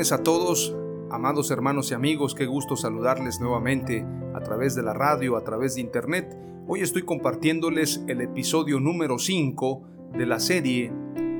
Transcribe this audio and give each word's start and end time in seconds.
Bendiciones 0.00 0.18
a 0.18 0.24
todos, 0.24 0.74
amados 1.10 1.50
hermanos 1.50 1.90
y 1.90 1.94
amigos, 1.94 2.34
qué 2.34 2.46
gusto 2.46 2.74
saludarles 2.74 3.38
nuevamente 3.38 4.02
a 4.34 4.40
través 4.40 4.74
de 4.74 4.82
la 4.82 4.94
radio, 4.94 5.36
a 5.36 5.44
través 5.44 5.74
de 5.74 5.82
internet. 5.82 6.38
Hoy 6.66 6.80
estoy 6.80 7.02
compartiéndoles 7.02 8.02
el 8.08 8.22
episodio 8.22 8.80
número 8.80 9.18
5 9.18 9.82
de 10.16 10.24
la 10.24 10.40
serie 10.40 10.90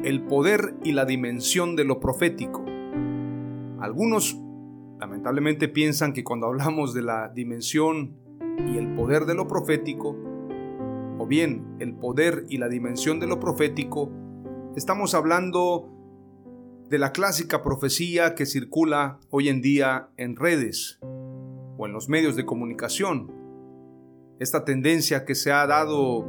El 0.04 0.26
poder 0.26 0.74
y 0.84 0.92
la 0.92 1.06
dimensión 1.06 1.74
de 1.74 1.84
lo 1.84 2.00
profético. 2.00 2.62
Algunos 3.80 4.38
lamentablemente 4.98 5.66
piensan 5.68 6.12
que 6.12 6.22
cuando 6.22 6.46
hablamos 6.46 6.92
de 6.92 7.00
la 7.00 7.30
dimensión 7.30 8.14
y 8.70 8.76
el 8.76 8.94
poder 8.94 9.24
de 9.24 9.36
lo 9.36 9.48
profético, 9.48 10.14
o 11.18 11.26
bien 11.26 11.76
el 11.78 11.94
poder 11.94 12.44
y 12.50 12.58
la 12.58 12.68
dimensión 12.68 13.20
de 13.20 13.26
lo 13.26 13.40
profético, 13.40 14.12
estamos 14.76 15.14
hablando 15.14 15.99
de 16.90 16.98
la 16.98 17.12
clásica 17.12 17.62
profecía 17.62 18.34
que 18.34 18.46
circula 18.46 19.20
hoy 19.30 19.48
en 19.48 19.62
día 19.62 20.08
en 20.16 20.34
redes 20.34 20.98
o 21.78 21.86
en 21.86 21.92
los 21.92 22.08
medios 22.08 22.34
de 22.34 22.44
comunicación. 22.44 23.32
Esta 24.40 24.64
tendencia 24.64 25.24
que 25.24 25.36
se 25.36 25.52
ha 25.52 25.64
dado 25.68 26.26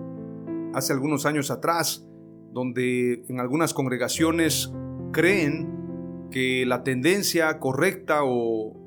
hace 0.76 0.94
algunos 0.94 1.26
años 1.26 1.50
atrás, 1.50 2.08
donde 2.54 3.26
en 3.28 3.40
algunas 3.40 3.74
congregaciones 3.74 4.72
creen 5.12 6.30
que 6.30 6.64
la 6.68 6.84
tendencia 6.84 7.58
correcta 7.58 8.20
o 8.24 8.86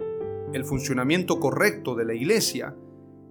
el 0.52 0.64
funcionamiento 0.64 1.40
correcto 1.40 1.96
de 1.96 2.04
la 2.04 2.14
iglesia 2.14 2.76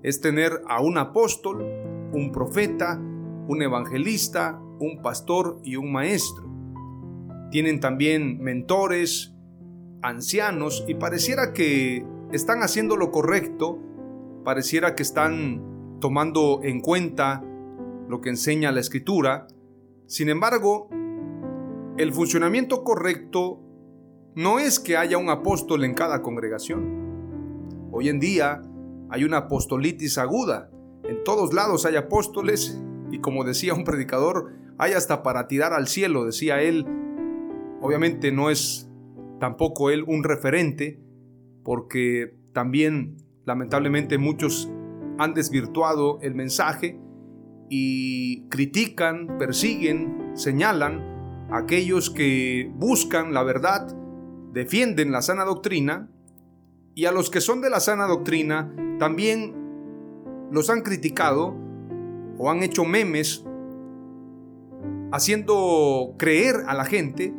es 0.04 0.20
tener 0.20 0.62
a 0.68 0.82
un 0.82 0.98
apóstol, 0.98 1.64
un 2.12 2.34
profeta, 2.34 3.00
un 3.48 3.62
evangelista, 3.62 4.60
un 4.82 5.02
pastor 5.02 5.62
y 5.64 5.78
un 5.78 5.94
maestro 5.94 6.53
tienen 7.54 7.80
también 7.80 8.42
mentores, 8.42 9.32
ancianos, 10.02 10.84
y 10.88 10.96
pareciera 10.96 11.54
que 11.54 12.04
están 12.32 12.64
haciendo 12.64 12.98
lo 12.98 13.12
correcto, 13.12 13.78
pareciera 14.44 14.96
que 14.96 15.04
están 15.04 16.00
tomando 16.02 16.62
en 16.64 16.82
cuenta 16.82 17.44
lo 18.10 18.22
que 18.22 18.30
enseña 18.32 18.72
la 18.72 18.80
escritura. 18.80 19.46
Sin 20.08 20.30
embargo, 20.30 20.90
el 21.98 22.12
funcionamiento 22.12 22.84
correcto 22.84 23.60
no 24.34 24.58
es 24.58 24.80
que 24.80 24.98
haya 24.98 25.20
un 25.20 25.30
apóstol 25.30 25.84
en 25.84 25.94
cada 25.94 26.24
congregación. 26.24 27.88
Hoy 27.92 28.10
en 28.10 28.20
día 28.20 28.64
hay 29.12 29.26
una 29.26 29.38
apostolitis 29.38 30.18
aguda. 30.18 30.72
En 31.04 31.24
todos 31.24 31.54
lados 31.54 31.86
hay 31.86 31.98
apóstoles 31.98 32.82
y 33.12 33.20
como 33.20 33.44
decía 33.44 33.76
un 33.76 33.84
predicador, 33.84 34.54
hay 34.80 34.94
hasta 34.94 35.22
para 35.22 35.48
tirar 35.48 35.72
al 35.74 35.88
cielo, 35.88 36.26
decía 36.26 36.60
él, 36.60 36.88
Obviamente 37.84 38.32
no 38.32 38.50
es 38.50 38.90
tampoco 39.42 39.90
él 39.90 40.06
un 40.08 40.24
referente, 40.24 41.02
porque 41.66 42.34
también 42.54 43.18
lamentablemente 43.44 44.18
muchos 44.18 44.72
han 45.18 45.34
desvirtuado 45.34 46.18
el 46.22 46.34
mensaje 46.34 46.98
y 47.70 48.48
critican, 48.48 49.38
persiguen, 49.38 50.32
señalan 50.34 51.02
a 51.52 51.58
aquellos 51.58 52.10
que 52.10 52.72
buscan 52.74 53.34
la 53.34 53.44
verdad, 53.44 53.94
defienden 54.54 55.12
la 55.12 55.22
sana 55.22 55.44
doctrina, 55.44 56.10
y 56.96 57.04
a 57.04 57.12
los 57.12 57.30
que 57.30 57.42
son 57.42 57.60
de 57.60 57.70
la 57.70 57.82
sana 57.82 58.08
doctrina 58.08 58.74
también 58.98 60.48
los 60.52 60.70
han 60.70 60.84
criticado 60.84 61.54
o 62.38 62.50
han 62.50 62.64
hecho 62.64 62.86
memes 62.86 63.44
haciendo 65.12 66.16
creer 66.18 66.64
a 66.66 66.76
la 66.76 66.86
gente 66.86 67.34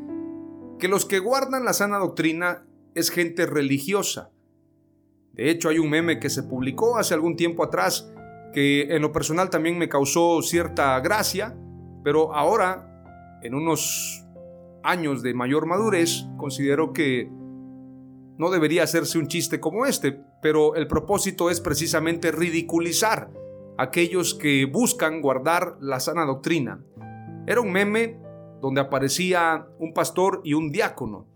que 0.79 0.89
los 0.89 1.05
que 1.05 1.19
guardan 1.19 1.65
la 1.65 1.73
sana 1.73 1.99
doctrina 1.99 2.67
es 2.95 3.11
gente 3.11 3.47
religiosa. 3.47 4.31
De 5.33 5.51
hecho, 5.51 5.69
hay 5.69 5.79
un 5.79 5.91
meme 5.91 6.21
que 6.21 6.31
se 6.31 6.45
publicó 6.45 6.97
hace 6.97 7.15
algún 7.15 7.37
tiempo 7.37 7.65
atrás 7.65 8.11
que 8.53 8.95
en 8.95 9.03
lo 9.03 9.13
personal 9.13 9.51
también 9.51 9.77
me 9.77 9.89
causó 9.89 10.41
cierta 10.43 10.99
gracia, 11.01 11.57
pero 12.05 12.33
ahora, 12.35 13.41
en 13.43 13.55
unos 13.55 14.25
años 14.85 15.23
de 15.23 15.35
mayor 15.35 15.67
madurez, 15.67 16.27
considero 16.37 16.93
que 16.93 17.29
no 18.39 18.51
debería 18.51 18.85
hacerse 18.85 19.19
un 19.19 19.27
chiste 19.27 19.59
como 19.59 19.87
este, 19.87 20.21
pero 20.41 20.77
el 20.77 20.87
propósito 20.87 21.51
es 21.51 21.61
precisamente 21.61 22.31
ridiculizar 22.31 23.31
a 23.77 23.83
aquellos 23.83 24.35
que 24.35 24.67
buscan 24.67 25.21
guardar 25.21 25.77
la 25.81 25.99
sana 25.99 26.25
doctrina. 26.25 26.85
Era 27.47 27.61
un 27.61 27.73
meme 27.73 28.21
donde 28.65 28.81
aparecía 28.81 29.67
un 29.79 29.93
pastor 29.93 30.41
y 30.43 30.55
un 30.55 30.73
diácono. 30.73 31.27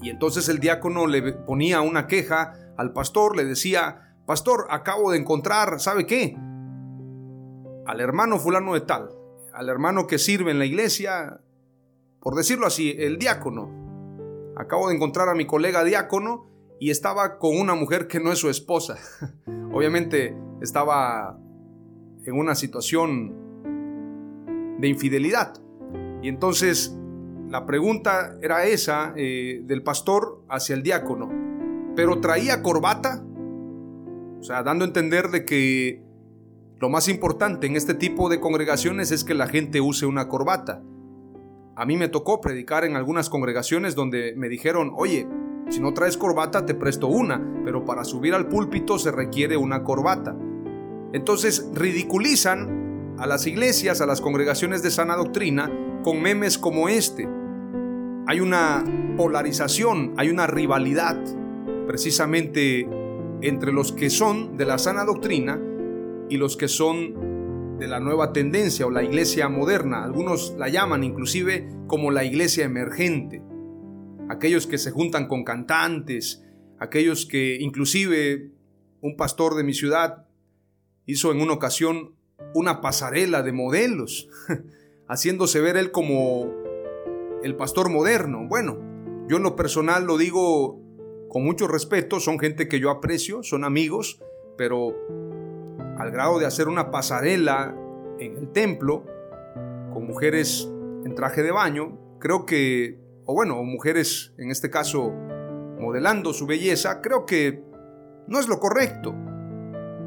Y 0.00 0.10
entonces 0.10 0.48
el 0.48 0.60
diácono 0.60 1.08
le 1.08 1.32
ponía 1.32 1.80
una 1.80 2.06
queja 2.06 2.52
al 2.76 2.92
pastor, 2.92 3.36
le 3.36 3.44
decía, 3.44 4.14
pastor, 4.24 4.68
acabo 4.70 5.10
de 5.10 5.18
encontrar, 5.18 5.80
¿sabe 5.80 6.06
qué? 6.06 6.36
Al 7.84 8.00
hermano 8.00 8.38
fulano 8.38 8.74
de 8.74 8.82
tal, 8.82 9.10
al 9.52 9.68
hermano 9.68 10.06
que 10.06 10.20
sirve 10.20 10.52
en 10.52 10.60
la 10.60 10.66
iglesia, 10.66 11.40
por 12.20 12.36
decirlo 12.36 12.68
así, 12.68 12.94
el 12.96 13.18
diácono. 13.18 14.52
Acabo 14.56 14.90
de 14.90 14.94
encontrar 14.94 15.28
a 15.28 15.34
mi 15.34 15.48
colega 15.48 15.82
diácono 15.82 16.46
y 16.78 16.90
estaba 16.90 17.40
con 17.40 17.58
una 17.58 17.74
mujer 17.74 18.06
que 18.06 18.20
no 18.20 18.30
es 18.30 18.38
su 18.38 18.48
esposa. 18.48 18.98
Obviamente 19.72 20.36
estaba 20.62 21.36
en 22.24 22.38
una 22.38 22.54
situación 22.54 23.34
de 24.78 24.86
infidelidad. 24.86 25.63
Y 26.24 26.28
entonces 26.28 26.96
la 27.50 27.66
pregunta 27.66 28.38
era 28.40 28.64
esa 28.64 29.12
eh, 29.14 29.60
del 29.66 29.82
pastor 29.82 30.42
hacia 30.48 30.74
el 30.74 30.82
diácono. 30.82 31.30
Pero 31.94 32.18
traía 32.22 32.62
corbata. 32.62 33.22
O 34.40 34.42
sea, 34.42 34.62
dando 34.62 34.86
a 34.86 34.88
entender 34.88 35.28
de 35.28 35.44
que 35.44 36.02
lo 36.78 36.88
más 36.88 37.08
importante 37.08 37.66
en 37.66 37.76
este 37.76 37.92
tipo 37.92 38.30
de 38.30 38.40
congregaciones 38.40 39.12
es 39.12 39.22
que 39.22 39.34
la 39.34 39.48
gente 39.48 39.82
use 39.82 40.06
una 40.06 40.26
corbata. 40.26 40.82
A 41.76 41.84
mí 41.84 41.98
me 41.98 42.08
tocó 42.08 42.40
predicar 42.40 42.84
en 42.84 42.96
algunas 42.96 43.28
congregaciones 43.28 43.94
donde 43.94 44.32
me 44.34 44.48
dijeron, 44.48 44.92
oye, 44.96 45.28
si 45.68 45.80
no 45.80 45.92
traes 45.92 46.16
corbata 46.16 46.64
te 46.64 46.74
presto 46.74 47.06
una, 47.06 47.60
pero 47.66 47.84
para 47.84 48.02
subir 48.02 48.32
al 48.32 48.48
púlpito 48.48 48.98
se 48.98 49.12
requiere 49.12 49.58
una 49.58 49.84
corbata. 49.84 50.34
Entonces 51.12 51.68
ridiculizan 51.74 53.14
a 53.18 53.26
las 53.26 53.46
iglesias, 53.46 54.00
a 54.00 54.06
las 54.06 54.22
congregaciones 54.22 54.82
de 54.82 54.90
sana 54.90 55.16
doctrina, 55.16 55.70
con 56.04 56.20
memes 56.20 56.58
como 56.58 56.88
este. 56.88 57.26
Hay 58.26 58.40
una 58.40 58.84
polarización, 59.16 60.12
hay 60.16 60.28
una 60.28 60.46
rivalidad 60.46 61.18
precisamente 61.86 62.86
entre 63.40 63.72
los 63.72 63.90
que 63.90 64.10
son 64.10 64.56
de 64.56 64.66
la 64.66 64.78
sana 64.78 65.04
doctrina 65.04 65.60
y 66.28 66.36
los 66.36 66.56
que 66.56 66.68
son 66.68 67.78
de 67.78 67.88
la 67.88 68.00
nueva 68.00 68.32
tendencia 68.32 68.86
o 68.86 68.90
la 68.90 69.02
iglesia 69.02 69.48
moderna. 69.48 70.04
Algunos 70.04 70.54
la 70.58 70.68
llaman 70.68 71.02
inclusive 71.04 71.68
como 71.86 72.10
la 72.10 72.24
iglesia 72.24 72.64
emergente. 72.64 73.42
aquellos 74.30 74.66
que 74.66 74.78
se 74.78 74.90
juntan 74.90 75.28
con 75.28 75.44
cantantes, 75.44 76.42
aquellos 76.78 77.26
que 77.26 77.58
inclusive 77.60 78.52
un 79.02 79.16
pastor 79.16 79.54
de 79.54 79.64
mi 79.64 79.74
ciudad 79.74 80.26
hizo 81.04 81.30
en 81.30 81.42
una 81.42 81.52
ocasión 81.52 82.14
una 82.54 82.80
pasarela 82.80 83.42
de 83.42 83.52
modelos, 83.52 84.28
haciéndose 85.08 85.60
ver 85.60 85.76
él 85.76 85.90
como 85.90 86.52
el 87.42 87.56
pastor 87.56 87.90
moderno. 87.90 88.46
Bueno, 88.48 88.78
yo 89.28 89.36
en 89.36 89.42
lo 89.42 89.56
personal 89.56 90.04
lo 90.04 90.18
digo 90.18 90.80
con 91.28 91.44
mucho 91.44 91.66
respeto, 91.66 92.20
son 92.20 92.38
gente 92.38 92.68
que 92.68 92.80
yo 92.80 92.90
aprecio, 92.90 93.42
son 93.42 93.64
amigos, 93.64 94.20
pero 94.56 94.94
al 95.98 96.10
grado 96.10 96.38
de 96.38 96.46
hacer 96.46 96.68
una 96.68 96.90
pasarela 96.90 97.76
en 98.18 98.36
el 98.36 98.52
templo 98.52 99.04
con 99.92 100.06
mujeres 100.06 100.70
en 101.04 101.14
traje 101.14 101.42
de 101.42 101.50
baño, 101.50 101.98
creo 102.18 102.46
que, 102.46 102.98
o 103.26 103.34
bueno, 103.34 103.62
mujeres 103.62 104.32
en 104.38 104.50
este 104.50 104.70
caso 104.70 105.12
modelando 105.78 106.32
su 106.32 106.46
belleza, 106.46 107.00
creo 107.00 107.26
que 107.26 107.62
no 108.26 108.40
es 108.40 108.48
lo 108.48 108.58
correcto. 108.58 109.14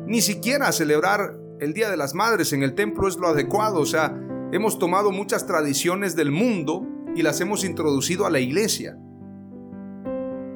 Ni 0.08 0.22
siquiera 0.22 0.72
celebrar 0.72 1.38
el 1.60 1.74
Día 1.74 1.90
de 1.90 1.98
las 1.98 2.14
Madres 2.14 2.54
en 2.54 2.64
el 2.64 2.74
templo 2.74 3.08
es 3.08 3.18
lo 3.18 3.28
adecuado, 3.28 3.80
o 3.80 3.86
sea, 3.86 4.16
hemos 4.52 4.80
tomado 4.80 5.12
muchas 5.12 5.46
tradiciones 5.46 6.16
del 6.16 6.32
mundo 6.32 6.86
y 7.16 7.22
las 7.22 7.42
hemos 7.42 7.64
introducido 7.64 8.26
a 8.26 8.30
la 8.30 8.40
iglesia. 8.40 8.98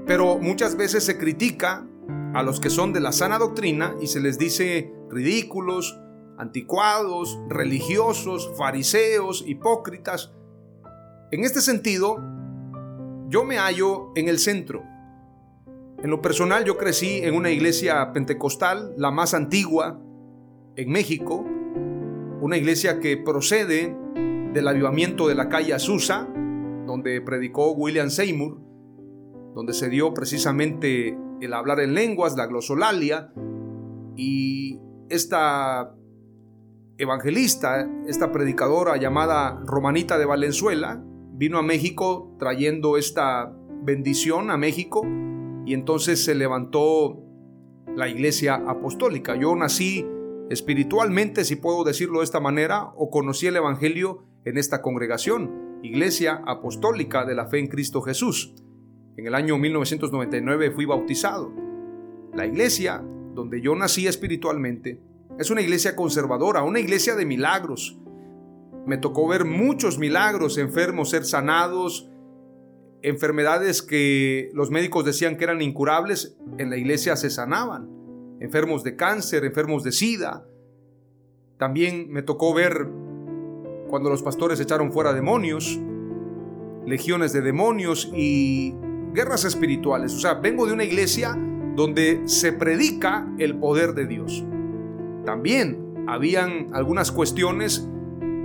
Pero 0.05 0.37
muchas 0.39 0.75
veces 0.77 1.03
se 1.03 1.17
critica 1.17 1.87
a 2.33 2.43
los 2.43 2.59
que 2.59 2.69
son 2.69 2.93
de 2.93 3.01
la 3.01 3.11
sana 3.11 3.37
doctrina 3.37 3.95
y 4.01 4.07
se 4.07 4.21
les 4.21 4.37
dice 4.37 4.93
ridículos, 5.09 5.99
anticuados, 6.37 7.39
religiosos, 7.49 8.51
fariseos, 8.57 9.43
hipócritas. 9.45 10.33
En 11.31 11.43
este 11.43 11.61
sentido, 11.61 12.17
yo 13.27 13.43
me 13.43 13.57
hallo 13.57 14.11
en 14.15 14.27
el 14.27 14.39
centro. 14.39 14.83
En 16.03 16.09
lo 16.09 16.21
personal 16.21 16.65
yo 16.65 16.77
crecí 16.77 17.19
en 17.23 17.35
una 17.35 17.51
iglesia 17.51 18.11
pentecostal, 18.11 18.93
la 18.97 19.11
más 19.11 19.33
antigua 19.33 19.99
en 20.75 20.89
México, 20.89 21.45
una 22.41 22.57
iglesia 22.57 22.99
que 22.99 23.17
procede 23.17 23.95
del 24.53 24.67
avivamiento 24.67 25.27
de 25.27 25.35
la 25.35 25.47
calle 25.47 25.73
Azusa, 25.73 26.27
donde 26.87 27.21
predicó 27.21 27.71
William 27.71 28.09
Seymour, 28.09 28.59
donde 29.53 29.73
se 29.73 29.89
dio 29.89 30.13
precisamente 30.13 31.17
el 31.39 31.53
hablar 31.53 31.79
en 31.79 31.93
lenguas, 31.93 32.35
la 32.35 32.47
glosolalia, 32.47 33.31
y 34.15 34.79
esta 35.09 35.95
evangelista, 36.97 37.87
esta 38.07 38.31
predicadora 38.31 38.97
llamada 38.97 39.61
Romanita 39.65 40.17
de 40.17 40.25
Valenzuela, 40.25 41.03
vino 41.33 41.59
a 41.59 41.63
México 41.63 42.35
trayendo 42.39 42.97
esta 42.97 43.55
bendición 43.83 44.51
a 44.51 44.57
México 44.57 45.03
y 45.65 45.73
entonces 45.73 46.23
se 46.23 46.35
levantó 46.35 47.23
la 47.95 48.09
iglesia 48.09 48.55
apostólica. 48.55 49.35
Yo 49.35 49.55
nací 49.55 50.05
espiritualmente, 50.51 51.45
si 51.45 51.55
puedo 51.55 51.85
decirlo 51.85 52.19
de 52.19 52.25
esta 52.25 52.41
manera, 52.41 52.91
o 52.97 53.09
conocí 53.09 53.47
el 53.47 53.55
Evangelio 53.55 54.25
en 54.43 54.57
esta 54.57 54.81
congregación, 54.81 55.79
Iglesia 55.81 56.41
Apostólica 56.45 57.25
de 57.25 57.35
la 57.35 57.47
Fe 57.47 57.59
en 57.59 57.67
Cristo 57.67 58.01
Jesús. 58.01 58.53
En 59.15 59.25
el 59.25 59.33
año 59.33 59.57
1999 59.57 60.71
fui 60.71 60.83
bautizado. 60.83 61.53
La 62.35 62.45
iglesia 62.45 63.01
donde 63.33 63.61
yo 63.61 63.75
nací 63.75 64.07
espiritualmente 64.07 65.01
es 65.39 65.51
una 65.51 65.61
iglesia 65.61 65.95
conservadora, 65.95 66.63
una 66.63 66.81
iglesia 66.81 67.15
de 67.15 67.25
milagros. 67.25 67.97
Me 68.85 68.97
tocó 68.97 69.29
ver 69.29 69.45
muchos 69.45 69.99
milagros, 69.99 70.57
enfermos 70.57 71.11
ser 71.11 71.23
sanados, 71.23 72.09
enfermedades 73.03 73.81
que 73.81 74.49
los 74.53 74.69
médicos 74.69 75.05
decían 75.05 75.37
que 75.37 75.45
eran 75.45 75.61
incurables, 75.61 76.37
en 76.57 76.69
la 76.69 76.75
iglesia 76.75 77.15
se 77.15 77.29
sanaban. 77.29 78.00
Enfermos 78.41 78.83
de 78.83 78.95
cáncer, 78.95 79.45
enfermos 79.45 79.83
de 79.83 79.91
sida. 79.91 80.43
También 81.57 82.11
me 82.11 82.23
tocó 82.23 82.55
ver 82.55 82.87
cuando 83.87 84.09
los 84.09 84.23
pastores 84.23 84.59
echaron 84.59 84.91
fuera 84.91 85.13
demonios, 85.13 85.79
legiones 86.87 87.33
de 87.33 87.41
demonios 87.41 88.11
y 88.15 88.73
guerras 89.13 89.45
espirituales. 89.45 90.15
O 90.15 90.19
sea, 90.19 90.33
vengo 90.33 90.65
de 90.65 90.73
una 90.73 90.83
iglesia 90.83 91.37
donde 91.75 92.23
se 92.25 92.51
predica 92.51 93.31
el 93.37 93.59
poder 93.59 93.93
de 93.93 94.07
Dios. 94.07 94.43
También 95.23 96.05
habían 96.07 96.73
algunas 96.73 97.11
cuestiones 97.11 97.87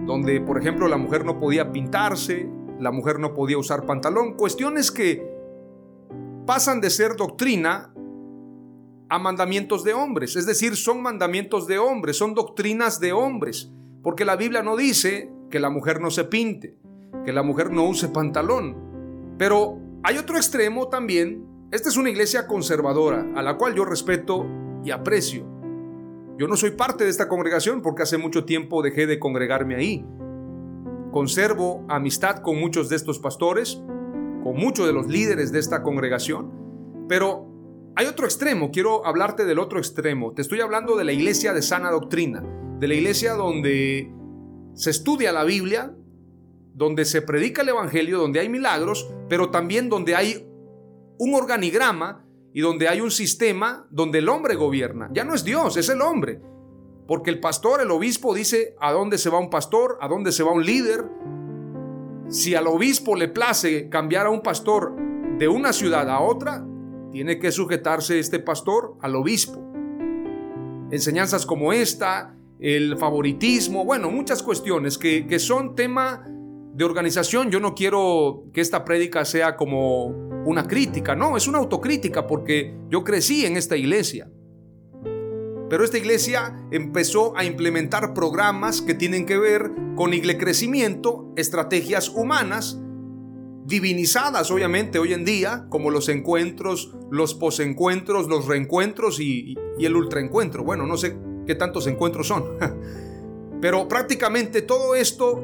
donde, 0.05 0.43
por 0.43 0.59
ejemplo, 0.59 0.89
la 0.89 0.99
mujer 0.99 1.25
no 1.25 1.41
podía 1.41 1.73
pintarse, 1.73 2.47
la 2.79 2.91
mujer 2.91 3.19
no 3.19 3.33
podía 3.33 3.57
usar 3.57 3.87
pantalón, 3.87 4.35
cuestiones 4.35 4.91
que 4.91 5.27
pasan 6.45 6.83
de 6.83 6.91
ser 6.91 7.17
doctrina 7.17 7.95
a 9.09 9.19
mandamientos 9.19 9.85
de 9.85 9.95
hombres, 9.95 10.37
es 10.37 10.47
decir, 10.47 10.77
son 10.77 11.03
mandamientos 11.03 11.67
de 11.67 11.79
hombres, 11.79 12.17
son 12.17 12.35
doctrinas 12.35 12.99
de 12.99 13.13
hombres, 13.13 13.73
porque 14.03 14.25
la 14.25 14.37
Biblia 14.37 14.63
no 14.63 14.77
dice 14.77 15.31
que 15.51 15.61
la 15.61 15.71
mujer 15.71 16.01
no 16.01 16.11
se 16.11 16.25
pinte, 16.25 16.77
que 17.25 17.33
la 17.33 17.43
mujer 17.43 17.71
no 17.71 17.85
use 17.85 18.09
pantalón, 18.09 19.37
pero 19.39 19.79
hay 20.03 20.19
otro 20.19 20.37
extremo 20.37 20.89
también, 20.89 21.47
esta 21.71 21.89
es 21.89 21.97
una 21.97 22.11
iglesia 22.11 22.47
conservadora, 22.47 23.27
a 23.35 23.43
la 23.43 23.57
cual 23.57 23.75
yo 23.75 23.85
respeto 23.85 24.47
y 24.85 24.91
aprecio. 24.91 25.45
Yo 26.39 26.49
no 26.49 26.57
soy 26.57 26.73
parte 26.73 27.05
de 27.05 27.11
esta 27.11 27.29
congregación 27.29 27.83
porque 27.83 28.03
hace 28.03 28.19
mucho 28.19 28.45
tiempo 28.45 28.83
dejé 28.83 29.07
de 29.07 29.19
congregarme 29.19 29.77
ahí, 29.77 30.07
conservo 31.13 31.85
amistad 31.89 32.43
con 32.43 32.61
muchos 32.61 32.89
de 32.89 32.97
estos 32.97 33.19
pastores, 33.19 33.83
con 34.43 34.57
muchos 34.57 34.87
de 34.87 34.93
los 34.93 35.07
líderes 35.07 35.51
de 35.51 35.61
esta 35.61 35.83
congregación, 35.83 36.53
pero 37.09 37.56
hay 37.97 38.07
otro 38.07 38.27
extremo, 38.27 38.71
quiero 38.71 39.07
hablarte 39.07 39.47
del 39.47 39.59
otro 39.59 39.79
extremo. 39.79 40.35
Te 40.35 40.43
estoy 40.43 40.61
hablando 40.61 40.97
de 40.97 41.05
la 41.05 41.13
iglesia 41.13 41.55
de 41.55 41.63
sana 41.63 41.91
doctrina, 41.91 42.45
de 42.79 42.89
la 42.89 42.95
iglesia 42.95 43.33
donde 43.33 44.13
se 44.75 44.91
estudia 44.91 45.33
la 45.33 45.45
Biblia, 45.45 45.97
donde 46.75 47.07
se 47.07 47.23
predica 47.23 47.63
el 47.63 47.71
Evangelio, 47.71 48.19
donde 48.19 48.41
hay 48.41 48.51
milagros, 48.51 49.11
pero 49.31 49.51
también 49.51 49.89
donde 49.89 50.15
hay 50.15 50.47
un 51.19 51.35
organigrama 51.35 52.27
y 52.53 52.61
donde 52.61 52.87
hay 52.87 53.01
un 53.01 53.11
sistema 53.11 53.87
donde 53.91 54.19
el 54.19 54.29
hombre 54.29 54.57
gobierna. 54.57 55.09
Ya 55.15 55.25
no 55.25 55.35
es 55.35 55.43
Dios, 55.43 55.79
es 55.79 55.89
el 55.89 56.03
hombre. 56.03 56.43
Porque 57.07 57.31
el 57.31 57.41
pastor, 57.41 57.81
el 57.81 57.91
obispo 57.91 58.35
dice 58.35 58.77
a 58.79 58.93
dónde 58.93 59.17
se 59.17 59.31
va 59.31 59.39
un 59.39 59.49
pastor, 59.49 59.97
a 60.03 60.09
dónde 60.09 60.33
se 60.33 60.43
va 60.43 60.53
un 60.53 60.67
líder. 60.67 61.07
Si 62.29 62.55
al 62.55 62.67
obispo 62.67 63.17
le 63.17 63.29
place 63.29 63.89
cambiar 63.89 64.27
a 64.27 64.31
un 64.31 64.43
pastor 64.43 64.95
de 65.39 65.49
una 65.49 65.73
ciudad 65.73 66.11
a 66.11 66.21
otra, 66.21 66.67
tiene 67.17 67.39
que 67.39 67.51
sujetarse 67.51 68.19
este 68.19 68.41
pastor 68.41 68.99
al 69.01 69.17
obispo. 69.17 69.59
Enseñanzas 70.91 71.47
como 71.47 71.73
esta, 71.73 72.37
el 72.61 72.99
favoritismo, 72.99 73.87
bueno, 73.87 74.11
muchas 74.11 74.43
cuestiones 74.43 74.99
que, 74.99 75.27
que 75.27 75.39
son 75.39 75.75
tema 75.75 76.27
de 76.75 76.85
organización. 76.85 77.51
Yo 77.51 77.59
no 77.59 77.75
quiero 77.75 78.45
que 78.53 78.61
esta 78.61 78.85
prédica 78.85 79.25
sea 79.25 79.57
como 79.57 80.09
una 80.45 80.69
crítica, 80.69 81.17
no, 81.17 81.39
es 81.39 81.49
una 81.49 81.57
autocrítica 81.57 82.27
porque 82.27 82.77
yo 82.91 83.03
crecí 83.03 83.47
en 83.47 83.57
esta 83.57 83.79
iglesia. 83.79 84.31
Pero 85.71 85.85
esta 85.85 85.97
iglesia 85.97 86.69
empezó 86.71 87.35
a 87.35 87.47
implementar 87.47 88.13
programas 88.13 88.83
que 88.83 88.93
tienen 88.93 89.25
que 89.25 89.39
ver 89.39 89.71
con 89.95 90.13
crecimiento, 90.37 91.33
estrategias 91.35 92.11
humanas, 92.11 92.79
divinizadas 93.67 94.51
obviamente 94.53 95.01
hoy 95.01 95.13
en 95.13 95.25
día, 95.25 95.67
como 95.69 95.91
los 95.91 96.09
encuentros, 96.09 96.95
los 97.11 97.35
posencuentros, 97.35 98.29
los 98.29 98.47
reencuentros 98.47 99.19
y, 99.19 99.57
el 99.79 99.97
ultraencuentro. 99.97 100.65
Bueno, 100.65 100.87
no 100.87 100.97
sé 100.97 101.17
qué 101.47 101.55
tantos 101.55 101.87
encuentros 101.87 102.29
son. 102.29 102.45
Pero 103.61 103.89
prácticamente 103.89 104.63
todo 104.63 104.95
esto 104.95 105.43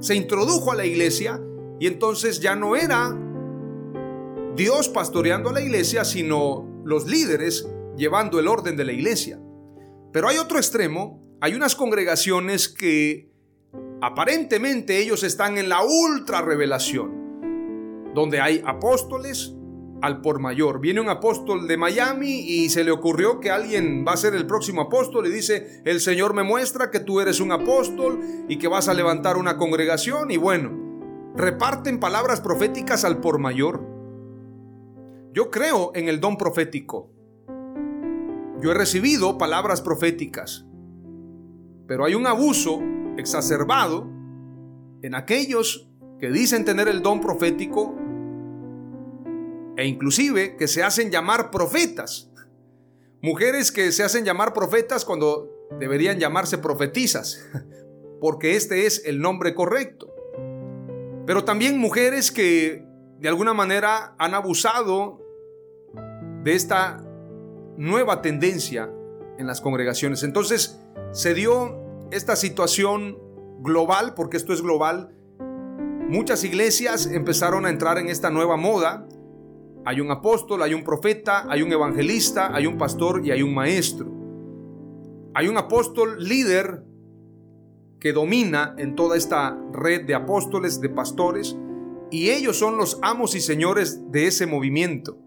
se 0.00 0.16
introdujo 0.16 0.72
a 0.72 0.74
la 0.74 0.84
iglesia 0.84 1.40
y 1.78 1.86
entonces 1.86 2.40
ya 2.40 2.56
no 2.56 2.74
era 2.74 3.16
Dios 4.56 4.88
pastoreando 4.88 5.50
a 5.50 5.52
la 5.52 5.60
iglesia, 5.60 6.04
sino 6.04 6.82
los 6.84 7.06
líderes 7.06 7.68
llevando 7.96 8.40
el 8.40 8.48
orden 8.48 8.76
de 8.76 8.84
la 8.84 8.92
iglesia. 8.92 9.40
Pero 10.12 10.28
hay 10.28 10.38
otro 10.38 10.58
extremo, 10.58 11.22
hay 11.40 11.54
unas 11.54 11.76
congregaciones 11.76 12.68
que 12.68 13.30
aparentemente 14.00 14.98
ellos 14.98 15.22
están 15.22 15.58
en 15.58 15.68
la 15.68 15.82
ultra 15.82 16.42
revelación, 16.42 17.21
donde 18.14 18.40
hay 18.40 18.62
apóstoles 18.66 19.54
al 20.02 20.20
por 20.20 20.40
mayor. 20.40 20.80
Viene 20.80 21.00
un 21.00 21.08
apóstol 21.08 21.68
de 21.68 21.76
Miami 21.76 22.40
y 22.40 22.68
se 22.70 22.84
le 22.84 22.90
ocurrió 22.90 23.40
que 23.40 23.50
alguien 23.50 24.04
va 24.06 24.12
a 24.12 24.16
ser 24.16 24.34
el 24.34 24.46
próximo 24.46 24.82
apóstol 24.82 25.26
y 25.26 25.30
dice, 25.30 25.80
el 25.84 26.00
Señor 26.00 26.34
me 26.34 26.42
muestra 26.42 26.90
que 26.90 27.00
tú 27.00 27.20
eres 27.20 27.40
un 27.40 27.52
apóstol 27.52 28.20
y 28.48 28.58
que 28.58 28.68
vas 28.68 28.88
a 28.88 28.94
levantar 28.94 29.36
una 29.36 29.56
congregación 29.56 30.30
y 30.30 30.36
bueno, 30.36 30.72
reparten 31.36 32.00
palabras 32.00 32.40
proféticas 32.40 33.04
al 33.04 33.20
por 33.20 33.38
mayor. 33.38 33.86
Yo 35.32 35.50
creo 35.50 35.92
en 35.94 36.08
el 36.08 36.20
don 36.20 36.36
profético. 36.36 37.10
Yo 38.60 38.70
he 38.72 38.74
recibido 38.74 39.38
palabras 39.38 39.80
proféticas, 39.80 40.66
pero 41.86 42.04
hay 42.04 42.14
un 42.14 42.26
abuso 42.26 42.80
exacerbado 43.16 44.08
en 45.02 45.14
aquellos 45.14 45.88
que 46.18 46.30
dicen 46.30 46.64
tener 46.64 46.88
el 46.88 47.02
don 47.02 47.20
profético 47.20 47.96
e 49.76 49.86
inclusive 49.86 50.56
que 50.56 50.68
se 50.68 50.82
hacen 50.82 51.10
llamar 51.10 51.50
profetas. 51.50 52.30
Mujeres 53.20 53.70
que 53.70 53.92
se 53.92 54.02
hacen 54.02 54.24
llamar 54.24 54.52
profetas 54.52 55.04
cuando 55.04 55.68
deberían 55.78 56.18
llamarse 56.18 56.58
profetizas, 56.58 57.48
porque 58.20 58.56
este 58.56 58.86
es 58.86 59.04
el 59.06 59.20
nombre 59.20 59.54
correcto. 59.54 60.12
Pero 61.26 61.44
también 61.44 61.78
mujeres 61.78 62.32
que 62.32 62.84
de 63.20 63.28
alguna 63.28 63.54
manera 63.54 64.14
han 64.18 64.34
abusado 64.34 65.20
de 66.42 66.54
esta 66.54 67.00
nueva 67.76 68.20
tendencia 68.20 68.90
en 69.38 69.46
las 69.46 69.60
congregaciones. 69.60 70.22
Entonces 70.24 70.80
se 71.12 71.34
dio 71.34 72.08
esta 72.10 72.36
situación 72.36 73.18
global, 73.60 74.14
porque 74.14 74.36
esto 74.36 74.52
es 74.52 74.60
global. 74.60 75.14
Muchas 76.08 76.44
iglesias 76.44 77.06
empezaron 77.06 77.64
a 77.64 77.70
entrar 77.70 77.98
en 77.98 78.08
esta 78.08 78.30
nueva 78.30 78.56
moda. 78.56 79.06
Hay 79.84 80.00
un 80.00 80.10
apóstol, 80.10 80.62
hay 80.62 80.74
un 80.74 80.84
profeta, 80.84 81.46
hay 81.48 81.62
un 81.62 81.72
evangelista, 81.72 82.54
hay 82.54 82.66
un 82.66 82.78
pastor 82.78 83.26
y 83.26 83.30
hay 83.30 83.42
un 83.42 83.54
maestro. 83.54 84.10
Hay 85.34 85.48
un 85.48 85.56
apóstol 85.56 86.22
líder 86.22 86.84
que 87.98 88.12
domina 88.12 88.74
en 88.78 88.94
toda 88.94 89.16
esta 89.16 89.58
red 89.72 90.06
de 90.06 90.14
apóstoles, 90.14 90.80
de 90.80 90.88
pastores, 90.88 91.56
y 92.10 92.30
ellos 92.30 92.58
son 92.58 92.76
los 92.76 92.98
amos 93.02 93.34
y 93.34 93.40
señores 93.40 94.10
de 94.10 94.26
ese 94.26 94.46
movimiento. 94.46 95.18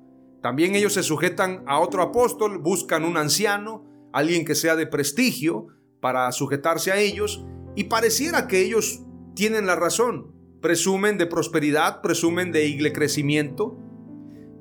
También 0.42 0.76
ellos 0.76 0.94
se 0.94 1.02
sujetan 1.02 1.64
a 1.66 1.80
otro 1.80 2.04
apóstol, 2.04 2.60
buscan 2.60 3.04
un 3.04 3.18
anciano, 3.18 3.84
alguien 4.14 4.46
que 4.46 4.56
sea 4.56 4.76
de 4.76 4.86
prestigio 4.86 5.68
para 6.00 6.32
sujetarse 6.32 6.92
a 6.92 6.98
ellos 6.98 7.44
y 7.76 7.86
pareciera 7.86 8.48
que 8.48 8.62
ellos 8.62 9.02
tienen 9.36 9.66
la 9.66 9.76
razón. 9.76 10.32
Presumen 10.62 11.18
de 11.18 11.26
prosperidad, 11.26 12.02
presumen 12.02 12.52
de 12.52 12.68
igle 12.68 12.94
crecimiento. 12.94 13.78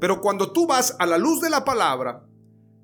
Pero 0.05 0.21
cuando 0.21 0.53
tú 0.53 0.67
vas 0.67 0.97
a 0.99 1.07
la 1.07 1.17
luz 1.17 1.41
de 1.41 1.49
la 1.49 1.65
palabra, 1.65 2.27